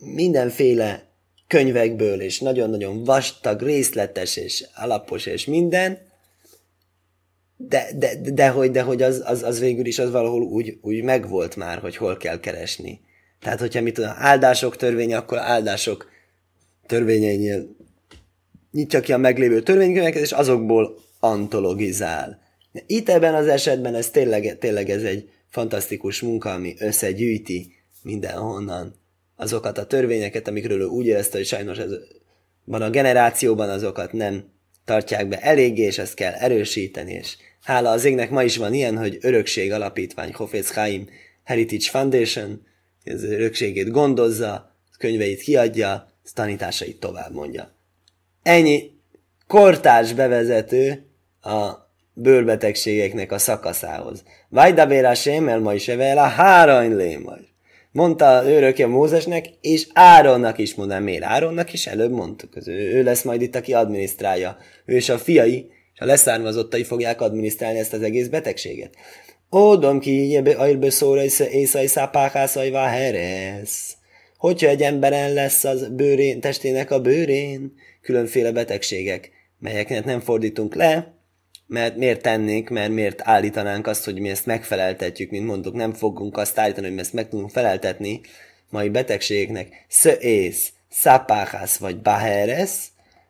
mindenféle 0.00 1.08
könyvekből, 1.46 2.20
és 2.20 2.40
nagyon-nagyon 2.40 3.04
vastag, 3.04 3.62
részletes, 3.62 4.36
és 4.36 4.66
alapos, 4.74 5.26
és 5.26 5.44
minden, 5.44 5.98
de, 7.56 7.88
de, 7.96 8.14
de, 8.32 8.48
hogy, 8.48 8.70
de 8.70 8.82
hogy 8.82 9.02
az, 9.02 9.22
az, 9.24 9.42
az 9.42 9.60
végül 9.60 9.86
is 9.86 9.98
az 9.98 10.10
valahol 10.10 10.42
úgy, 10.42 10.78
úgy 10.82 11.02
megvolt 11.02 11.56
már, 11.56 11.78
hogy 11.78 11.96
hol 11.96 12.16
kell 12.16 12.40
keresni. 12.40 13.00
Tehát, 13.40 13.60
hogyha 13.60 13.80
mit 13.80 13.94
tudom, 13.94 14.10
áldások 14.14 14.76
törvénye, 14.76 15.16
akkor 15.16 15.38
áldások 15.38 16.08
törvényeinél 16.86 17.76
nyitja 18.72 19.00
ki 19.00 19.12
a 19.12 19.18
meglévő 19.18 19.62
törvénykönyveket, 19.62 20.22
és 20.22 20.32
azokból 20.32 20.98
antologizál. 21.20 22.42
Itt 22.86 23.08
ebben 23.08 23.34
az 23.34 23.46
esetben 23.46 23.94
ez 23.94 24.10
tényleg, 24.10 24.58
tényleg 24.58 24.90
ez 24.90 25.02
egy 25.02 25.30
fantasztikus 25.48 26.20
munka, 26.20 26.52
ami 26.52 26.74
összegyűjti 26.78 27.72
mindenhonnan 28.02 28.99
azokat 29.40 29.78
a 29.78 29.86
törvényeket, 29.86 30.48
amikről 30.48 30.80
ő 30.80 30.84
úgy 30.84 31.06
érezte, 31.06 31.36
hogy 31.36 31.46
sajnos 31.46 31.78
ez 31.78 31.90
van 32.64 32.82
a 32.82 32.90
generációban 32.90 33.70
azokat 33.70 34.12
nem 34.12 34.44
tartják 34.84 35.28
be 35.28 35.40
eléggé, 35.40 35.82
és 35.82 35.98
ezt 35.98 36.14
kell 36.14 36.32
erősíteni, 36.32 37.12
és 37.12 37.36
hála 37.62 37.90
az 37.90 38.04
égnek 38.04 38.30
ma 38.30 38.42
is 38.42 38.56
van 38.56 38.74
ilyen, 38.74 38.98
hogy 38.98 39.18
örökség 39.20 39.72
alapítvány, 39.72 40.32
Hofetz 40.34 40.70
Chaim 40.70 41.08
Heritage 41.44 41.88
Foundation, 41.90 42.66
ez 43.04 43.24
örökségét 43.24 43.90
gondozza, 43.90 44.76
könyveit 44.98 45.40
kiadja, 45.40 46.12
tanításait 46.34 47.00
tovább 47.00 47.32
mondja. 47.32 47.74
Ennyi 48.42 48.90
kortárs 49.46 50.12
bevezető 50.12 51.06
a 51.40 51.88
bőrbetegségeknek 52.12 53.32
a 53.32 53.38
szakaszához. 53.38 54.22
Vajdavéra 54.48 55.14
sémel 55.14 55.60
ma 55.60 55.74
is 55.74 55.88
a 55.88 56.20
hárany 56.20 56.96
lémaj. 56.96 57.49
Mondta 57.92 58.42
örökje 58.44 58.86
Mózesnek, 58.86 59.46
és 59.60 59.86
Áronnak 59.92 60.58
is 60.58 60.74
mondom, 60.74 61.02
miért 61.02 61.22
Áronnak 61.22 61.72
is 61.72 61.86
előbb 61.86 62.10
mondtuk, 62.10 62.56
az 62.56 62.68
ő, 62.68 62.92
ő 62.92 63.02
lesz 63.02 63.22
majd 63.22 63.42
itt, 63.42 63.56
aki 63.56 63.72
adminisztrálja. 63.72 64.56
Ő 64.84 64.94
és 64.94 65.08
a 65.08 65.18
fiai, 65.18 65.70
és 65.94 66.00
a 66.00 66.04
leszármazottai 66.04 66.84
fogják 66.84 67.20
adminisztrálni 67.20 67.78
ezt 67.78 67.92
az 67.92 68.02
egész 68.02 68.26
betegséget. 68.26 68.94
Ódom 69.56 70.00
ki, 70.00 70.30
jebe 70.30 70.50
ajrbe 70.50 70.90
szóra, 70.90 71.22
észai 71.50 71.86
szápáhászai 71.86 72.72
heresz. 72.72 73.94
Hogyha 74.36 74.68
egy 74.68 74.82
emberen 74.82 75.32
lesz 75.32 75.64
az 75.64 75.88
bőrén, 75.88 76.40
testének 76.40 76.90
a 76.90 77.00
bőrén, 77.00 77.72
különféle 78.02 78.52
betegségek, 78.52 79.30
melyeknek 79.58 80.04
nem 80.04 80.20
fordítunk 80.20 80.74
le, 80.74 81.19
mert 81.70 81.96
miért 81.96 82.22
tennénk, 82.22 82.68
mert 82.68 82.90
miért 82.90 83.20
állítanánk 83.22 83.86
azt, 83.86 84.04
hogy 84.04 84.20
mi 84.20 84.28
ezt 84.30 84.46
megfeleltetjük, 84.46 85.30
mint 85.30 85.46
mondtuk, 85.46 85.74
nem 85.74 85.92
fogunk 85.92 86.36
azt 86.36 86.58
állítani, 86.58 86.86
hogy 86.86 86.94
mi 86.94 87.00
ezt 87.00 87.12
meg 87.12 87.28
tudunk 87.28 87.50
feleltetni 87.50 88.20
mai 88.68 88.88
betegségeknek. 88.88 89.86
Szöész, 89.88 90.72
szapáhász 90.88 91.76
vagy 91.76 92.00
baheres, 92.00 92.88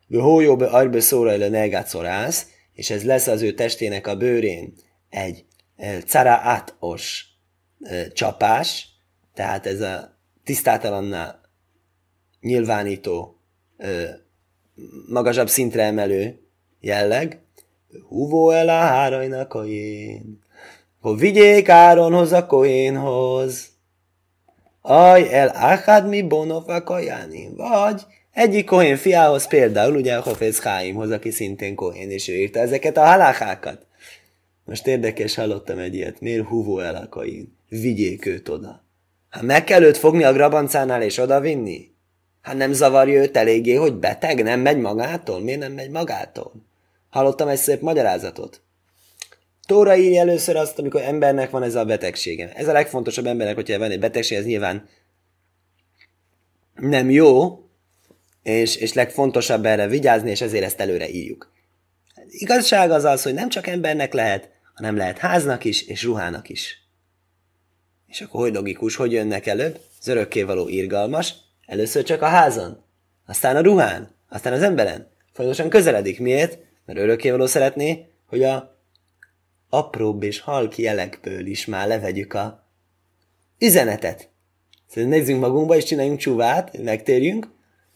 hójóbe 0.09 0.67
arbe 0.67 1.01
szóra 1.01 1.37
le 1.37 1.49
negácorász, 1.49 2.47
és 2.73 2.91
ez 2.91 3.05
lesz 3.05 3.27
az 3.27 3.43
ő 3.43 3.53
testének 3.53 4.07
a 4.07 4.17
bőrén 4.17 4.75
egy 5.11 5.45
caraátos 6.07 7.25
csapás, 8.13 8.89
tehát 9.35 9.67
ez 9.67 9.81
a 9.81 10.19
tisztátalanná 10.45 11.41
nyilvánító, 12.41 13.41
magasabb 15.09 15.49
szintre 15.49 15.83
emelő 15.83 16.41
jelleg, 16.81 17.41
húvó 18.09 18.51
el 18.51 18.69
a 18.69 18.73
hárajnak 18.73 19.55
a 19.55 19.65
jén, 19.65 20.43
hogy 21.01 21.19
vigyék 21.19 21.69
Áronhoz 21.69 22.33
a 22.33 22.47
koénhoz. 22.47 23.69
Aj, 24.83 25.35
el 25.35 25.51
áhád 25.55 26.09
mi 26.09 26.23
bonova 26.23 26.83
kajáni, 26.83 27.49
vagy 27.57 28.03
egyik 28.33 28.67
kohén 28.67 28.97
fiához 28.97 29.47
például, 29.47 29.97
ugye 29.97 30.17
a 30.17 30.23
Hofez 30.23 30.61
Háimhoz, 30.61 31.11
aki 31.11 31.31
szintén 31.31 31.75
kohén, 31.75 32.11
és 32.11 32.29
ő 32.29 32.35
írta 32.35 32.59
ezeket 32.59 32.97
a 32.97 33.05
halákákat. 33.07 33.87
Most 34.65 34.87
érdekes, 34.87 35.35
hallottam 35.35 35.79
egy 35.79 35.95
ilyet. 35.95 36.21
Miért 36.21 36.47
húvó 36.47 36.79
el 36.79 36.95
a 36.95 37.09
kain? 37.09 37.57
Vigyék 37.69 38.27
őt 38.27 38.49
oda. 38.49 38.85
Hát 39.31 39.43
meg 39.43 39.65
kell 39.65 39.83
őt 39.83 39.97
fogni 39.97 40.25
a 40.25 40.33
grabancánál 40.33 41.03
és 41.03 41.19
odavinni? 41.19 41.91
Hát 42.43 42.57
nem 42.57 42.73
zavarja 42.73 43.21
őt 43.21 43.37
eléggé, 43.37 43.75
hogy 43.75 43.95
beteg? 43.95 44.43
Nem 44.43 44.61
megy 44.61 44.79
magától? 44.79 45.41
Miért 45.41 45.61
nem 45.61 45.73
megy 45.73 45.91
magától? 45.91 46.53
Hallottam 47.11 47.49
egy 47.49 47.59
szép 47.59 47.81
magyarázatot. 47.81 48.61
Tóra 49.67 49.97
írja 49.97 50.21
először 50.21 50.57
azt, 50.57 50.79
amikor 50.79 51.01
embernek 51.01 51.51
van 51.51 51.63
ez 51.63 51.75
a 51.75 51.85
betegsége. 51.85 52.53
Ez 52.53 52.69
a 52.69 52.73
legfontosabb 52.73 53.27
embernek, 53.27 53.55
hogyha 53.55 53.79
van 53.79 53.91
egy 53.91 54.01
betegség, 54.01 54.39
ez 54.39 54.45
nyilván 54.45 54.89
nem 56.75 57.11
jó, 57.11 57.65
és, 58.43 58.77
és 58.77 58.93
legfontosabb 58.93 59.65
erre 59.65 59.87
vigyázni, 59.87 60.31
és 60.31 60.41
ezért 60.41 60.65
ezt 60.65 60.81
előre 60.81 61.09
írjuk. 61.09 61.53
Igazság 62.29 62.91
az 62.91 63.05
az, 63.05 63.23
hogy 63.23 63.35
nem 63.35 63.49
csak 63.49 63.67
embernek 63.67 64.13
lehet, 64.13 64.51
hanem 64.75 64.97
lehet 64.97 65.19
háznak 65.19 65.65
is, 65.65 65.83
és 65.83 66.03
ruhának 66.03 66.49
is. 66.49 66.89
És 68.07 68.21
akkor 68.21 68.41
hogy 68.41 68.55
logikus, 68.55 68.97
hogy 68.97 69.13
jönnek 69.13 69.47
előbb? 69.47 69.81
Az 70.01 70.09
örökkévaló 70.09 70.69
irgalmas, 70.69 71.35
először 71.67 72.03
csak 72.03 72.23
a 72.23 72.27
házon, 72.27 72.85
aztán 73.27 73.57
a 73.57 73.61
ruhán, 73.61 74.15
aztán 74.29 74.53
az 74.53 74.63
emberen. 74.63 75.09
Folyamatosan 75.33 75.71
közeledik. 75.71 76.21
Miért? 76.21 76.59
Mert 76.91 77.03
örökkévaló 77.03 77.47
szeretné, 77.47 78.07
hogy 78.27 78.43
a 78.43 78.77
apróbb 79.69 80.23
és 80.23 80.41
halk 80.41 80.79
jelekből 80.79 81.47
is 81.47 81.67
már 81.67 81.87
levegyük 81.87 82.35
a 82.35 82.67
üzenetet. 83.59 84.31
Szóval 84.87 85.11
nézzünk 85.11 85.41
magunkba, 85.41 85.77
és 85.77 85.85
csináljunk 85.85 86.19
csúvát, 86.19 86.83
megtérjünk, 86.83 87.51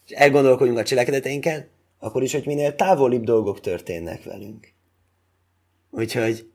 és 0.06 0.12
elgondolkodjunk 0.12 0.78
a 0.78 0.82
cselekedeteinken, 0.82 1.68
akkor 1.98 2.22
is, 2.22 2.32
hogy 2.32 2.46
minél 2.46 2.74
távolibb 2.74 3.24
dolgok 3.24 3.60
történnek 3.60 4.24
velünk. 4.24 4.72
Úgyhogy 5.90 6.50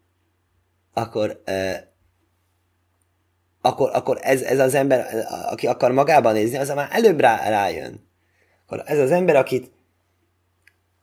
akkor, 0.93 1.41
eh, 1.45 1.81
akkor, 3.61 3.89
akkor 3.93 4.17
ez, 4.21 4.41
ez 4.41 4.59
az 4.59 4.73
ember, 4.73 5.25
aki 5.49 5.67
akar 5.67 5.91
magában 5.91 6.33
nézni, 6.33 6.57
az 6.57 6.69
már 6.69 6.89
előbb 6.91 7.19
rá, 7.19 7.49
rájön. 7.49 8.07
Akkor 8.65 8.83
ez 8.85 8.99
az 8.99 9.11
ember, 9.11 9.35
akit 9.35 9.71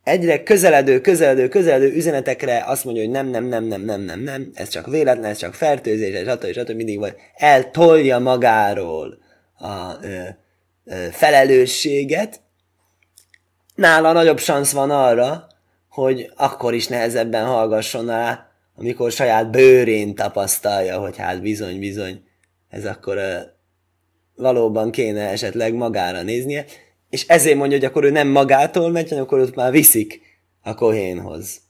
egyre 0.06 0.42
közeledő, 0.42 1.00
közeledő, 1.00 1.48
közeledő 1.48 1.92
üzenetekre 1.92 2.64
azt 2.66 2.84
mondja, 2.84 3.02
hogy 3.02 3.12
nem, 3.12 3.26
nem, 3.26 3.44
nem, 3.44 3.64
nem, 3.64 3.80
nem, 3.80 4.00
nem, 4.00 4.20
nem, 4.20 4.50
ez 4.54 4.68
csak 4.68 4.86
véletlen, 4.86 5.30
ez 5.30 5.38
csak 5.38 5.54
fertőzés, 5.54 6.18
stb. 6.18 6.52
stb. 6.52 6.70
mindig 6.70 6.98
vagy 6.98 7.14
eltolja 7.34 8.18
magáról 8.18 9.18
a 9.58 10.04
ö, 10.04 10.22
ö, 10.84 11.06
felelősséget, 11.10 12.40
nála 13.74 14.12
nagyobb 14.12 14.40
szansz 14.40 14.72
van 14.72 14.90
arra, 14.90 15.46
hogy 15.88 16.30
akkor 16.36 16.74
is 16.74 16.86
nehezebben 16.86 17.44
hallgasson 17.44 18.06
rá, 18.06 18.46
amikor 18.76 19.12
saját 19.12 19.50
bőrén 19.50 20.14
tapasztalja, 20.14 20.98
hogy 20.98 21.16
hát 21.16 21.42
bizony, 21.42 21.78
bizony, 21.78 22.22
ez 22.68 22.84
akkor 22.84 23.16
ö, 23.16 23.38
valóban 24.34 24.90
kéne 24.90 25.28
esetleg 25.28 25.74
magára 25.74 26.22
néznie, 26.22 26.64
és 27.16 27.26
ezért 27.26 27.56
mondja, 27.56 27.76
hogy 27.76 27.86
akkor 27.86 28.04
ő 28.04 28.10
nem 28.10 28.28
magától 28.28 28.90
megy, 28.90 29.08
hanem 29.08 29.24
akkor 29.24 29.38
őt 29.38 29.54
már 29.54 29.70
viszik 29.70 30.20
a 30.62 30.74
kohénhoz. 30.74 31.60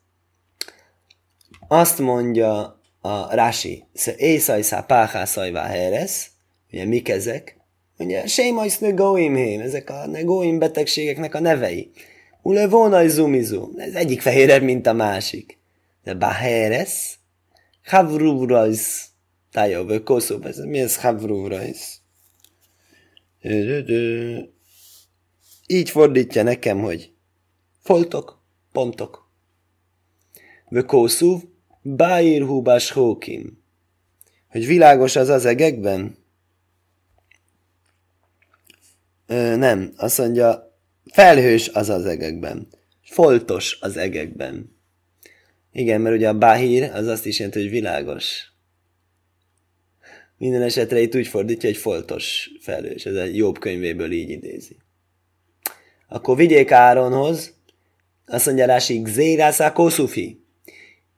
Azt 1.68 1.98
mondja 1.98 2.80
a 3.00 3.34
Rási, 3.34 3.84
Észajszá 4.16 4.80
páhászajvá 4.80 5.66
heres, 5.66 6.30
ugye 6.72 6.84
mik 6.84 7.08
ezek? 7.08 7.56
Ugye 7.98 8.26
sémajsz 8.26 8.80
goim 8.80 9.60
ezek 9.60 9.90
a 9.90 10.06
negoim 10.06 10.58
betegségeknek 10.58 11.34
a 11.34 11.40
nevei. 11.40 11.90
Ule 12.42 12.68
vonaj 12.68 13.08
zumizu, 13.08 13.70
ez 13.76 13.94
egyik 13.94 14.20
fehérebb, 14.20 14.62
mint 14.62 14.86
a 14.86 14.92
másik. 14.92 15.58
De 16.04 16.14
baheres, 16.14 17.18
havrúvrajsz, 17.84 19.06
tájó, 19.52 20.02
koszó, 20.04 20.38
mi 20.64 20.78
ez 20.78 20.96
havrúvrajsz? 20.96 22.00
Így 25.66 25.90
fordítja 25.90 26.42
nekem, 26.42 26.80
hogy 26.80 27.12
foltok, 27.78 28.42
pontok. 28.72 29.30
Vökószúv, 30.68 31.42
báír 31.82 32.42
húbás 32.42 32.90
hókim. 32.90 33.62
Hogy 34.48 34.66
világos 34.66 35.16
az 35.16 35.28
az 35.28 35.44
egekben? 35.44 36.16
Ö, 39.26 39.56
nem, 39.56 39.92
azt 39.96 40.18
mondja, 40.18 40.78
felhős 41.04 41.68
az 41.68 41.88
az 41.88 42.04
egekben. 42.04 42.68
Foltos 43.02 43.78
az 43.80 43.96
egekben. 43.96 44.76
Igen, 45.72 46.00
mert 46.00 46.16
ugye 46.16 46.28
a 46.28 46.38
báhír 46.38 46.82
az 46.82 47.06
azt 47.06 47.26
is 47.26 47.38
jelenti, 47.38 47.60
hogy 47.60 47.70
világos. 47.70 48.52
Minden 50.38 50.62
esetre 50.62 51.00
itt 51.00 51.14
úgy 51.14 51.26
fordítja, 51.26 51.68
hogy 51.68 51.78
foltos 51.78 52.50
felhős. 52.60 53.06
Ez 53.06 53.14
a 53.14 53.24
jobb 53.24 53.58
könyvéből 53.58 54.12
így 54.12 54.30
idézi. 54.30 54.76
Akkor 56.08 56.36
vigyék 56.36 56.72
Áronhoz, 56.72 57.54
azt 58.26 58.46
mondja 58.46 58.66
Rási, 58.66 58.98
Gzérászá 58.98 59.72
kószufi, 59.72 60.44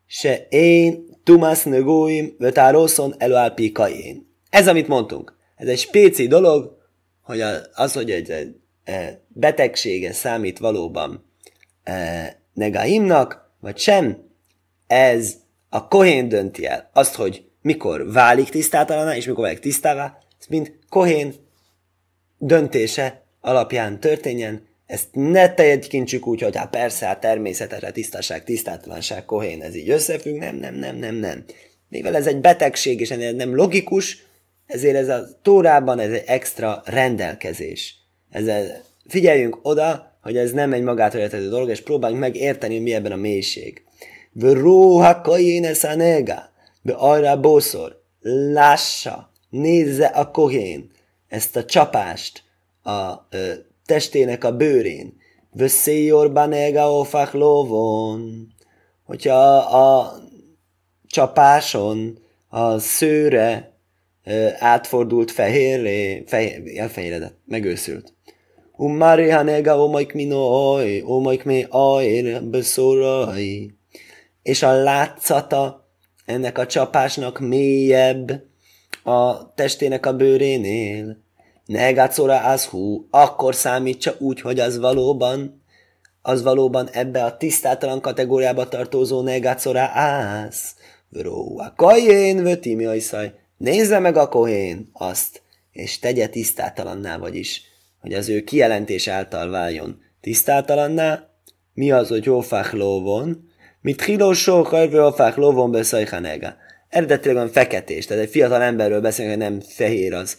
se 0.06 0.46
én 0.48 1.06
tumász 1.24 1.62
nögóim 1.62 2.34
vetároszon 2.38 3.14
előálpi 3.18 3.72
kajén. 3.72 4.34
Ez, 4.50 4.68
amit 4.68 4.88
mondtunk. 4.88 5.36
Ez 5.56 5.68
egy 5.68 5.78
spéci 5.78 6.26
dolog, 6.26 6.76
hogy 7.22 7.40
az, 7.74 7.92
hogy 7.92 8.10
egy, 8.10 8.30
egy 8.30 8.56
betegsége 9.28 10.12
számít 10.12 10.58
valóban 10.58 11.24
e, 11.82 12.40
negaimnak, 12.54 13.50
vagy 13.60 13.78
sem, 13.78 14.26
ez 14.86 15.34
a 15.68 15.88
kohén 15.88 16.28
dönti 16.28 16.66
el. 16.66 16.90
Azt, 16.92 17.14
hogy 17.14 17.44
mikor 17.62 18.12
válik 18.12 18.48
tisztátalan, 18.48 19.14
és 19.14 19.26
mikor 19.26 19.44
válik 19.44 19.58
tisztává, 19.58 20.18
ez 20.40 20.46
mind 20.46 20.72
kohén 20.88 21.34
döntése 22.38 23.24
alapján 23.40 24.00
történjen, 24.00 24.67
ezt 24.88 25.08
ne 25.12 25.78
kincsük 25.78 26.26
úgy, 26.26 26.40
hogy 26.40 26.56
hát 26.56 26.70
persze, 26.70 27.06
hát 27.06 27.20
természetes, 27.20 27.92
tisztaság, 27.92 28.44
tisztátalanság, 28.44 29.24
kohén, 29.24 29.62
ez 29.62 29.74
így 29.74 29.90
összefügg, 29.90 30.36
nem, 30.38 30.56
nem, 30.56 30.74
nem, 30.74 30.96
nem, 30.96 31.14
nem. 31.14 31.44
Mivel 31.88 32.16
ez 32.16 32.26
egy 32.26 32.40
betegség, 32.40 33.00
és 33.00 33.10
ennél 33.10 33.32
nem 33.32 33.54
logikus, 33.54 34.26
ezért 34.66 34.96
ez 34.96 35.08
a 35.08 35.28
tórában 35.42 35.98
ez 35.98 36.10
egy 36.10 36.22
extra 36.26 36.82
rendelkezés. 36.84 37.96
Ezzel 38.30 38.82
figyeljünk 39.06 39.58
oda, 39.62 40.18
hogy 40.22 40.36
ez 40.36 40.52
nem 40.52 40.72
egy 40.72 40.82
magától 40.82 41.20
értető 41.20 41.48
dolog, 41.48 41.68
és 41.68 41.80
próbáljunk 41.80 42.22
meg 42.22 42.36
érteni, 42.36 42.74
hogy 42.74 42.82
mi 42.82 42.94
ebben 42.94 43.12
a 43.12 43.16
mélység. 43.16 43.82
Vróha 44.32 45.20
kajéne 45.20 45.74
szanega, 45.74 46.50
be 46.82 46.92
arra 46.92 47.40
bószor, 47.40 48.02
lássa, 48.52 49.30
nézze 49.50 50.06
a 50.06 50.30
kohén, 50.30 50.90
ezt 51.28 51.56
a 51.56 51.64
csapást 51.64 52.42
a 52.82 53.26
ö, 53.30 53.52
testének 53.88 54.44
a 54.44 54.56
bőrén. 54.56 55.16
Vösszéjor 55.52 56.32
banega 56.32 56.92
ofach 56.98 57.34
lovon. 57.34 58.46
Hogyha 59.04 59.56
a, 59.56 60.14
csapáson 61.06 62.18
a 62.48 62.78
szőre 62.78 63.76
átfordult 64.58 65.30
fehérré, 65.30 66.24
fehér, 66.26 66.78
elfehéredett, 66.78 67.38
megőszült. 67.44 68.14
Ummari 68.76 69.28
hanega 69.28 69.82
omaik 69.82 70.12
minoi, 70.12 71.02
omaik 71.02 71.44
mi 71.44 71.66
air 71.68 72.42
beszorai. 72.42 73.74
És 74.42 74.62
a 74.62 74.72
látszata 74.72 75.88
ennek 76.26 76.58
a 76.58 76.66
csapásnak 76.66 77.38
mélyebb 77.38 78.42
a 79.02 79.54
testének 79.54 80.06
a 80.06 80.16
bőrénél 80.16 81.26
Negácora 81.68 82.40
az 82.40 82.64
hú, 82.64 83.06
akkor 83.10 83.54
számítsa 83.54 84.14
úgy, 84.18 84.40
hogy 84.40 84.60
az 84.60 84.78
valóban, 84.78 85.62
az 86.22 86.42
valóban 86.42 86.88
ebbe 86.92 87.24
a 87.24 87.36
tisztátalan 87.36 88.00
kategóriába 88.00 88.68
tartozó 88.68 89.22
negácora 89.22 89.86
az. 89.86 90.74
Vró, 91.08 91.58
a 91.58 91.72
kajén 91.76 92.42
vötimi 92.42 92.84
ajszaj. 92.84 93.34
Nézze 93.56 93.98
meg 93.98 94.16
a 94.16 94.28
kohén 94.28 94.90
azt, 94.92 95.42
és 95.72 95.98
tegye 95.98 96.26
tisztátalanná, 96.26 97.16
vagyis, 97.16 97.62
hogy 98.00 98.14
az 98.14 98.28
ő 98.28 98.40
kijelentés 98.40 99.08
által 99.08 99.50
váljon 99.50 100.00
tisztátalanná, 100.20 101.28
mi 101.74 101.90
az, 101.90 102.08
hogy 102.08 102.24
jófák 102.24 102.72
lóvon, 102.72 103.50
mit 103.80 104.02
hiló 104.02 104.32
sóhaj, 104.32 104.88
jófák 104.90 105.36
lóvon 105.36 105.70
beszajhanega. 105.70 106.56
Eredetileg 106.88 107.36
van 107.36 107.48
feketés, 107.48 108.06
tehát 108.06 108.22
egy 108.22 108.30
fiatal 108.30 108.62
emberről 108.62 109.00
beszélünk, 109.00 109.34
hogy 109.34 109.50
nem 109.50 109.60
fehér 109.60 110.14
az, 110.14 110.36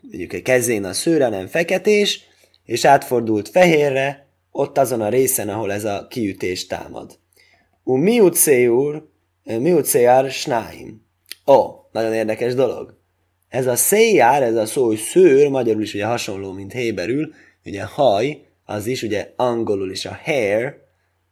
mondjuk 0.00 0.32
egy 0.32 0.42
kezén 0.42 0.84
a 0.84 0.92
szőre, 0.92 1.28
nem 1.28 1.46
feketés, 1.46 2.20
és 2.64 2.84
átfordult 2.84 3.48
fehérre, 3.48 4.28
ott 4.50 4.78
azon 4.78 5.00
a 5.00 5.08
részen, 5.08 5.48
ahol 5.48 5.72
ez 5.72 5.84
a 5.84 6.06
kiütés 6.10 6.66
támad. 6.66 7.18
U 7.84 7.96
miutszéur, 7.96 9.08
miutszéjár 9.44 10.30
snáim. 10.30 11.06
Ó, 11.46 11.70
nagyon 11.92 12.14
érdekes 12.14 12.54
dolog. 12.54 12.98
Ez 13.48 13.66
a 13.66 13.76
széjár, 13.76 14.42
ez 14.42 14.56
a 14.56 14.66
szó, 14.66 14.86
hogy 14.86 14.98
szőr, 14.98 15.48
magyarul 15.48 15.82
is 15.82 15.94
ugye 15.94 16.04
hasonló, 16.04 16.52
mint 16.52 16.72
héberül, 16.72 17.32
ugye 17.64 17.82
haj, 17.82 18.46
az 18.64 18.86
is, 18.86 19.02
ugye 19.02 19.32
angolul 19.36 19.90
is 19.90 20.04
a 20.04 20.18
hair, 20.24 20.74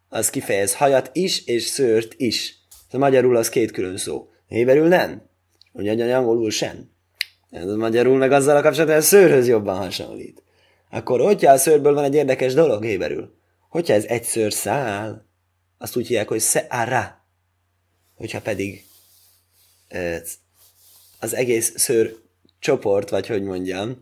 az 0.08 0.30
kifejez 0.30 0.74
hajat 0.74 1.10
is, 1.12 1.46
és 1.46 1.62
szőrt 1.62 2.14
is. 2.16 2.58
Ez 2.90 2.98
magyarul 2.98 3.36
az 3.36 3.48
két 3.48 3.70
külön 3.70 3.96
szó. 3.96 4.28
Héberül 4.46 4.88
nem. 4.88 5.22
Ugye 5.72 6.16
angolul 6.16 6.50
sem. 6.50 6.90
Ez 7.50 7.64
magyarul 7.64 8.16
meg 8.16 8.32
azzal 8.32 8.56
a 8.56 8.62
kapcsolatban, 8.62 8.96
a 8.96 9.00
szőrhöz 9.00 9.46
jobban 9.46 9.76
hasonlít. 9.76 10.42
Akkor, 10.90 11.20
hogyha 11.20 11.52
a 11.52 11.56
szőrből 11.56 11.94
van 11.94 12.04
egy 12.04 12.14
érdekes 12.14 12.54
dolog, 12.54 12.84
héberül. 12.84 13.36
Hogyha 13.68 13.94
ez 13.94 14.04
egy 14.04 14.24
szőr 14.24 14.52
szál, 14.52 15.26
azt 15.78 15.96
úgy 15.96 16.06
hívják, 16.06 16.28
hogy 16.28 16.40
se'ara. 16.40 17.04
Hogyha 18.14 18.40
pedig 18.40 18.84
az 21.20 21.34
egész 21.34 21.72
szőr 21.76 22.14
csoport, 22.58 23.10
vagy 23.10 23.26
hogy 23.26 23.42
mondjam, 23.42 24.00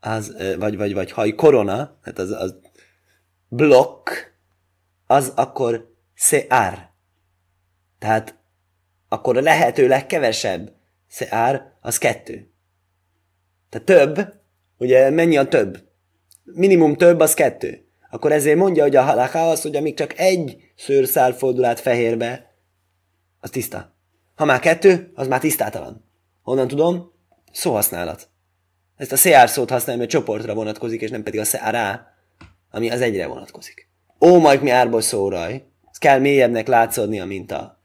az, 0.00 0.36
vagy, 0.58 0.76
vagy, 0.76 0.94
vagy 0.94 1.12
haj 1.12 1.34
korona, 1.34 1.98
hát 2.02 2.18
az, 2.18 2.30
az 2.30 2.54
blokk, 3.48 4.10
az 5.06 5.32
akkor 5.34 5.94
se'ar. 6.30 6.78
Tehát 7.98 8.34
akkor 9.08 9.36
a 9.36 9.40
lehető 9.40 9.88
legkevesebb 9.88 10.72
se'ar, 11.10 11.60
az 11.80 11.98
kettő. 11.98 12.51
Tehát 13.72 13.86
több, 13.86 14.32
ugye 14.78 15.10
mennyi 15.10 15.36
a 15.36 15.48
több? 15.48 15.78
Minimum 16.44 16.96
több, 16.96 17.20
az 17.20 17.34
kettő. 17.34 17.86
Akkor 18.10 18.32
ezért 18.32 18.56
mondja, 18.56 18.82
hogy 18.82 18.96
a 18.96 19.02
halaká 19.02 19.44
az, 19.44 19.62
hogy 19.62 19.76
amíg 19.76 19.96
csak 19.96 20.18
egy 20.18 20.56
szőrszál 20.76 21.32
fordul 21.32 21.64
át 21.64 21.80
fehérbe, 21.80 22.54
az 23.40 23.50
tiszta. 23.50 23.94
Ha 24.34 24.44
már 24.44 24.60
kettő, 24.60 25.10
az 25.14 25.26
már 25.26 25.40
tisztátalan. 25.40 26.04
Honnan 26.42 26.68
tudom? 26.68 27.12
Szóhasználat. 27.52 28.28
Ezt 28.96 29.12
a 29.12 29.16
széár 29.16 29.48
szót 29.48 29.70
használja, 29.70 29.98
mert 30.00 30.10
csoportra 30.10 30.54
vonatkozik, 30.54 31.00
és 31.00 31.10
nem 31.10 31.22
pedig 31.22 31.40
a 31.40 31.44
szárá, 31.44 32.06
ami 32.70 32.90
az 32.90 33.00
egyre 33.00 33.26
vonatkozik. 33.26 33.88
Ó, 34.20 34.38
majd 34.38 34.62
mi 34.62 34.70
árból 34.70 35.00
szóraj. 35.00 35.64
Ez 35.90 35.98
kell 35.98 36.18
mélyebbnek 36.18 36.66
látszódnia, 36.66 37.24
mint 37.24 37.52
a 37.52 37.82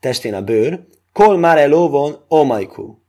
testén 0.00 0.34
a 0.34 0.42
bőr. 0.42 0.86
Kol 1.12 1.38
mare 1.38 1.66
lóvon, 1.66 2.24
ó 2.30 2.42
majkú. 2.42 3.03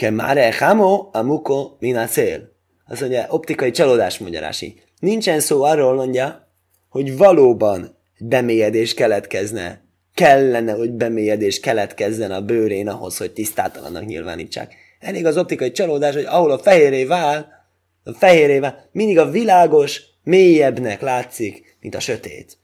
Ke 0.00 0.10
mare 0.10 0.56
hamo, 0.58 1.08
amuko, 1.12 1.76
mina 1.78 2.06
cél. 2.06 2.52
Az 2.84 3.00
mondja, 3.00 3.26
optikai 3.28 3.70
csalódás 3.70 4.18
magyarási. 4.18 4.80
Nincsen 4.98 5.40
szó 5.40 5.62
arról, 5.62 5.94
mondja, 5.94 6.48
hogy 6.88 7.16
valóban 7.16 7.96
bemélyedés 8.18 8.94
keletkezne. 8.94 9.84
Kellene, 10.14 10.72
hogy 10.72 10.90
bemélyedés 10.90 11.60
keletkezzen 11.60 12.30
a 12.30 12.40
bőrén 12.40 12.88
ahhoz, 12.88 13.16
hogy 13.16 13.32
tisztátalannak 13.32 14.06
nyilvánítsák. 14.06 14.74
Elég 15.00 15.26
az 15.26 15.36
optikai 15.36 15.70
csalódás, 15.70 16.14
hogy 16.14 16.24
ahol 16.24 16.50
a 16.50 16.58
fehéré 16.58 17.04
vál, 17.04 17.66
a 18.04 18.12
fehéré 18.12 18.58
vál, 18.58 18.88
mindig 18.92 19.18
a 19.18 19.30
világos 19.30 20.02
mélyebbnek 20.22 21.00
látszik, 21.00 21.76
mint 21.80 21.94
a 21.94 22.00
sötét. 22.00 22.58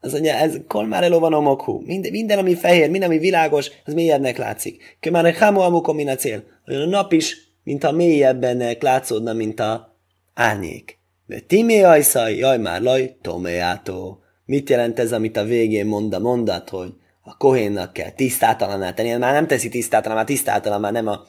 Az 0.00 0.12
mondja, 0.12 0.32
ez 0.32 0.56
kolmáreló 0.68 1.18
van 1.18 1.34
omokhu. 1.34 1.80
Minden, 1.84 2.10
minden, 2.10 2.38
ami 2.38 2.54
fehér, 2.54 2.90
minden, 2.90 3.08
ami 3.08 3.18
világos, 3.18 3.70
az 3.84 3.94
mélyebbnek 3.94 4.36
látszik. 4.36 4.96
Kömár 5.00 5.24
egy 5.24 5.38
hamu 5.38 5.60
amukom, 5.60 5.96
min 5.96 6.08
a 6.08 6.14
cél. 6.14 6.42
A 6.64 6.72
nap 6.72 7.12
is, 7.12 7.36
mint 7.64 7.84
a 7.84 7.92
mélyebbennek 7.92 8.82
látszódna, 8.82 9.32
mint 9.32 9.60
a 9.60 9.98
árnyék. 10.34 10.98
Mert 11.26 11.44
timé 11.44 11.82
ajszaj, 11.82 12.36
jaj 12.36 12.58
már 12.58 12.82
laj, 12.82 13.16
tomeátó. 13.22 14.22
Mit 14.44 14.70
jelent 14.70 14.98
ez, 14.98 15.12
amit 15.12 15.36
a 15.36 15.44
végén 15.44 15.86
mond 15.86 16.14
a 16.14 16.18
mondat, 16.18 16.68
hogy 16.68 16.92
a 17.22 17.36
kohénnak 17.36 17.92
kell 17.92 18.10
tisztátalanná 18.10 18.92
tenni, 18.92 19.16
már 19.16 19.32
nem 19.32 19.46
teszi 19.46 19.68
tisztátalan, 19.68 20.16
már 20.16 20.26
tisztátalan, 20.26 20.80
már 20.80 20.92
nem 20.92 21.06
a 21.06 21.26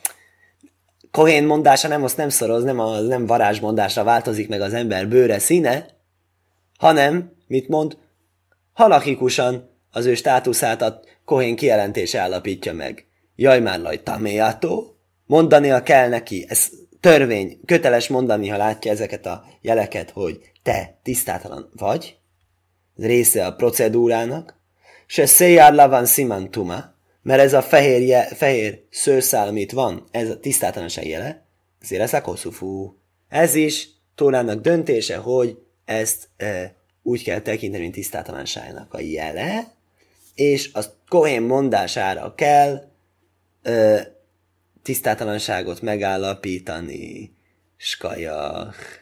kohén 1.11 1.43
mondása 1.43 1.87
nem, 1.87 2.03
azt 2.03 2.17
nem 2.17 2.29
szoroz, 2.29 2.63
nem, 2.63 2.79
a, 2.79 2.99
nem 2.99 3.25
varázsmondásra 3.25 4.03
változik 4.03 4.49
meg 4.49 4.61
az 4.61 4.73
ember 4.73 5.07
bőre 5.07 5.39
színe, 5.39 5.85
hanem, 6.77 7.31
mit 7.47 7.67
mond, 7.67 7.97
halakikusan 8.79 9.69
az 9.91 10.05
ő 10.05 10.15
státuszát 10.15 10.81
a 10.81 10.99
kohén 11.25 11.55
kijelentése 11.55 12.19
állapítja 12.19 12.73
meg. 12.73 13.05
Jaj 13.35 13.59
már 13.59 13.79
laj 13.79 14.03
taméjátó, 14.03 14.97
mondania 15.25 15.83
kell 15.83 16.09
neki, 16.09 16.45
ez 16.47 16.69
törvény, 16.99 17.59
köteles 17.65 18.07
mondani, 18.07 18.47
ha 18.47 18.57
látja 18.57 18.91
ezeket 18.91 19.25
a 19.25 19.45
jeleket, 19.61 20.09
hogy 20.09 20.39
te 20.63 20.99
tisztátalan 21.03 21.71
vagy, 21.75 22.17
ez 22.97 23.05
része 23.05 23.45
a 23.45 23.53
procedúrának, 23.53 24.55
se 25.05 25.25
széjár 25.25 25.73
lavan 25.73 26.05
simantuma, 26.05 26.93
mert 27.21 27.41
ez 27.41 27.53
a 27.53 27.61
fehér, 27.61 28.01
je, 28.07 28.23
fehér 28.35 28.83
szőszál, 28.89 29.47
amit 29.47 29.71
van, 29.71 30.07
ez 30.11 30.29
a 30.29 30.39
tisztátalanság 30.39 31.07
jele, 31.07 31.45
ezért 31.81 32.01
ez 32.01 32.13
a 32.13 32.21
koszufú. 32.21 32.97
Ez 33.29 33.55
is 33.55 33.89
Tórának 34.15 34.61
döntése, 34.61 35.17
hogy 35.17 35.57
ezt 35.85 36.29
e, 36.37 36.77
úgy 37.09 37.23
kell 37.23 37.39
tekinteni, 37.39 37.83
mint 37.83 37.95
tisztátalanságnak 37.95 38.93
a 38.93 38.99
jele, 38.99 39.73
és 40.35 40.69
a 40.73 40.81
Kohén 41.07 41.41
mondására 41.41 42.35
kell 42.35 42.89
e, 43.61 44.07
tisztátalanságot 44.81 45.81
megállapítani. 45.81 47.33
Skajach. 47.77 48.98